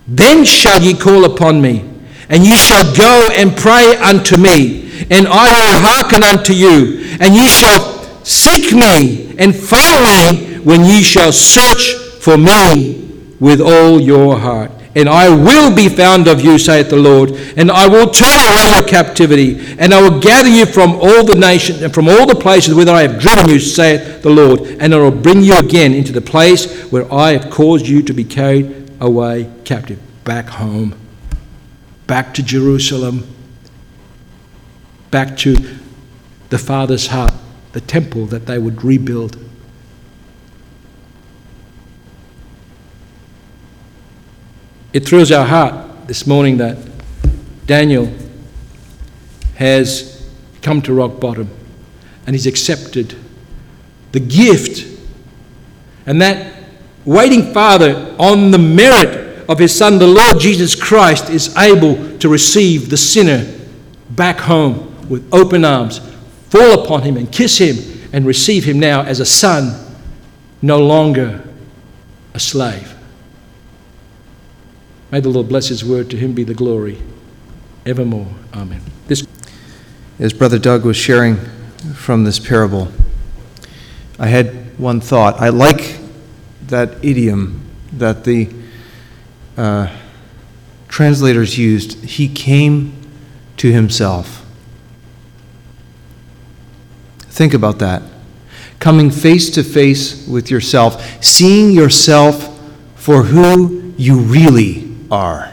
Then 0.08 0.44
shall 0.44 0.82
ye 0.82 0.94
call 0.94 1.24
upon 1.24 1.62
me, 1.62 1.88
and 2.28 2.44
ye 2.44 2.56
shall 2.56 2.94
go 2.96 3.28
and 3.34 3.56
pray 3.56 3.96
unto 3.96 4.36
me, 4.36 5.06
and 5.10 5.28
I 5.28 5.48
will 5.48 5.80
hearken 5.80 6.24
unto 6.24 6.52
you, 6.52 7.16
and 7.20 7.34
ye 7.34 7.46
shall 7.46 8.02
seek 8.24 8.74
me 8.74 9.36
and 9.38 9.54
find 9.54 10.04
me 10.04 10.58
when 10.58 10.84
ye 10.84 11.02
shall 11.02 11.32
search 11.32 11.94
for 12.20 12.36
me 12.36 13.02
with 13.42 13.60
all 13.60 14.00
your 14.00 14.38
heart. 14.38 14.70
And 14.94 15.08
I 15.08 15.28
will 15.28 15.74
be 15.74 15.88
found 15.88 16.28
of 16.28 16.42
you, 16.42 16.60
saith 16.60 16.90
the 16.90 16.96
Lord, 16.96 17.32
and 17.56 17.72
I 17.72 17.88
will 17.88 18.08
turn 18.08 18.28
away 18.28 18.70
your 18.70 18.86
captivity, 18.86 19.76
and 19.80 19.92
I 19.92 20.00
will 20.00 20.20
gather 20.20 20.48
you 20.48 20.64
from 20.64 20.92
all 20.92 21.24
the 21.24 21.34
nations 21.34 21.82
and 21.82 21.92
from 21.92 22.08
all 22.08 22.24
the 22.24 22.36
places 22.36 22.72
whither 22.72 22.92
I 22.92 23.02
have 23.02 23.20
driven 23.20 23.48
you, 23.48 23.58
saith 23.58 24.22
the 24.22 24.30
Lord, 24.30 24.60
and 24.78 24.94
I 24.94 24.98
will 24.98 25.10
bring 25.10 25.42
you 25.42 25.58
again 25.58 25.92
into 25.92 26.12
the 26.12 26.20
place 26.20 26.84
where 26.92 27.12
I 27.12 27.32
have 27.32 27.50
caused 27.50 27.88
you 27.88 28.00
to 28.02 28.12
be 28.12 28.22
carried 28.22 28.92
away 29.00 29.50
captive, 29.64 29.98
back 30.22 30.46
home, 30.46 30.94
back 32.06 32.34
to 32.34 32.44
Jerusalem, 32.44 33.26
back 35.10 35.36
to 35.38 35.56
the 36.50 36.58
Father's 36.58 37.08
heart, 37.08 37.34
the 37.72 37.80
temple 37.80 38.26
that 38.26 38.46
they 38.46 38.60
would 38.60 38.84
rebuild. 38.84 39.36
It 44.92 45.06
thrills 45.06 45.32
our 45.32 45.46
heart 45.46 46.06
this 46.06 46.26
morning 46.26 46.58
that 46.58 46.76
Daniel 47.66 48.12
has 49.54 50.30
come 50.60 50.82
to 50.82 50.92
rock 50.92 51.18
bottom 51.18 51.48
and 52.26 52.34
he's 52.34 52.46
accepted 52.46 53.16
the 54.12 54.20
gift. 54.20 54.86
And 56.04 56.20
that 56.20 56.64
waiting 57.04 57.54
Father, 57.54 58.14
on 58.18 58.50
the 58.50 58.58
merit 58.58 59.48
of 59.48 59.58
his 59.58 59.74
Son, 59.74 59.98
the 59.98 60.06
Lord 60.06 60.38
Jesus 60.38 60.74
Christ, 60.74 61.30
is 61.30 61.56
able 61.56 62.18
to 62.18 62.28
receive 62.28 62.90
the 62.90 62.96
sinner 62.96 63.50
back 64.10 64.38
home 64.40 65.08
with 65.08 65.26
open 65.32 65.64
arms, 65.64 66.00
fall 66.50 66.84
upon 66.84 67.02
him 67.02 67.16
and 67.16 67.32
kiss 67.32 67.58
him 67.58 67.76
and 68.12 68.26
receive 68.26 68.64
him 68.64 68.78
now 68.78 69.02
as 69.02 69.20
a 69.20 69.24
son, 69.24 69.96
no 70.60 70.78
longer 70.78 71.42
a 72.34 72.40
slave. 72.40 72.94
May 75.12 75.20
the 75.20 75.28
Lord 75.28 75.46
bless 75.46 75.68
his 75.68 75.84
word. 75.84 76.08
To 76.10 76.16
him 76.16 76.32
be 76.32 76.42
the 76.42 76.54
glory 76.54 76.98
evermore. 77.84 78.28
Amen. 78.54 78.80
This 79.08 79.26
As 80.18 80.32
Brother 80.32 80.58
Doug 80.58 80.86
was 80.86 80.96
sharing 80.96 81.36
from 81.94 82.24
this 82.24 82.38
parable, 82.38 82.88
I 84.18 84.28
had 84.28 84.78
one 84.78 85.02
thought. 85.02 85.38
I 85.38 85.50
like 85.50 85.98
that 86.68 87.04
idiom 87.04 87.60
that 87.92 88.24
the 88.24 88.48
uh, 89.58 89.94
translators 90.88 91.58
used. 91.58 92.02
He 92.04 92.26
came 92.26 92.94
to 93.58 93.70
himself. 93.70 94.46
Think 97.18 97.52
about 97.52 97.80
that. 97.80 98.02
Coming 98.78 99.10
face 99.10 99.50
to 99.50 99.62
face 99.62 100.26
with 100.26 100.50
yourself, 100.50 101.22
seeing 101.22 101.70
yourself 101.70 102.58
for 102.94 103.24
who 103.24 103.92
you 103.98 104.18
really 104.18 104.91
are. 105.12 105.52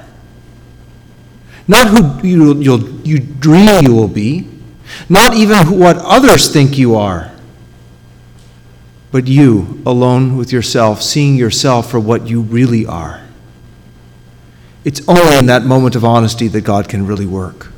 Not 1.67 1.87
who 1.87 2.27
you, 2.27 2.59
you 3.03 3.19
dream 3.19 3.83
you 3.83 3.93
will 3.93 4.07
be, 4.07 4.47
not 5.07 5.35
even 5.35 5.79
what 5.79 5.97
others 5.97 6.51
think 6.51 6.77
you 6.77 6.95
are, 6.95 7.31
but 9.11 9.27
you 9.27 9.81
alone 9.85 10.35
with 10.37 10.51
yourself, 10.51 11.03
seeing 11.03 11.35
yourself 11.35 11.91
for 11.91 11.99
what 11.99 12.27
you 12.27 12.41
really 12.41 12.85
are. 12.85 13.21
It's 14.83 15.07
only 15.07 15.37
in 15.37 15.45
that 15.47 15.63
moment 15.63 15.95
of 15.95 16.03
honesty 16.03 16.47
that 16.47 16.61
God 16.61 16.89
can 16.89 17.05
really 17.05 17.25
work. 17.25 17.71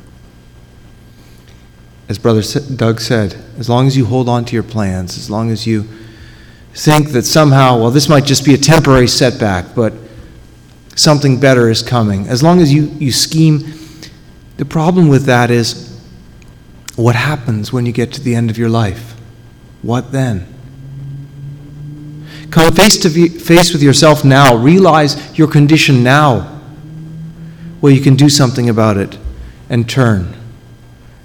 As 2.07 2.17
Brother 2.17 2.41
Doug 2.75 3.01
said, 3.01 3.41
as 3.57 3.69
long 3.69 3.87
as 3.87 3.97
you 3.97 4.05
hold 4.05 4.29
on 4.29 4.45
to 4.45 4.53
your 4.53 4.63
plans, 4.63 5.17
as 5.17 5.29
long 5.29 5.49
as 5.49 5.65
you 5.65 5.87
think 6.73 7.09
that 7.09 7.23
somehow, 7.23 7.77
well, 7.77 7.91
this 7.91 8.07
might 8.07 8.25
just 8.25 8.45
be 8.45 8.53
a 8.53 8.57
temporary 8.57 9.07
setback, 9.07 9.73
but 9.75 9.93
something 10.95 11.39
better 11.39 11.69
is 11.69 11.81
coming, 11.81 12.27
as 12.27 12.43
long 12.43 12.59
as 12.59 12.73
you, 12.73 12.83
you 12.99 13.11
scheme, 13.11 13.73
the 14.57 14.65
problem 14.65 15.07
with 15.07 15.25
that 15.25 15.49
is 15.49 15.99
what 16.95 17.15
happens 17.15 17.73
when 17.73 17.85
you 17.85 17.91
get 17.91 18.13
to 18.13 18.21
the 18.21 18.35
end 18.35 18.49
of 18.49 18.57
your 18.57 18.69
life? 18.69 19.15
What 19.81 20.11
then? 20.11 20.47
Come 22.51 22.73
face 22.73 22.97
to 22.99 23.29
face 23.29 23.71
with 23.71 23.81
yourself 23.81 24.25
now. 24.25 24.55
Realize 24.57 25.37
your 25.37 25.47
condition 25.47 26.03
now. 26.03 26.59
Well, 27.79 27.93
you 27.93 28.01
can 28.01 28.15
do 28.15 28.29
something 28.29 28.69
about 28.69 28.97
it 28.97 29.17
and 29.69 29.89
turn 29.89 30.35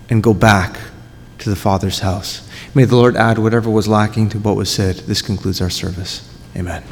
and 0.09 0.23
go 0.23 0.33
back 0.33 0.79
to 1.39 1.51
the 1.51 1.57
Father's 1.57 1.99
house. 1.99 2.49
May 2.75 2.85
the 2.85 2.97
Lord 2.97 3.17
add 3.17 3.39
whatever 3.39 3.69
was 3.69 3.89
lacking 3.89 4.29
to 4.31 4.39
what 4.39 4.57
was 4.57 4.71
said. 4.71 4.97
This 4.97 5.21
concludes 5.21 5.61
our 5.61 5.71
service. 5.71 6.33
Amen. 6.57 6.85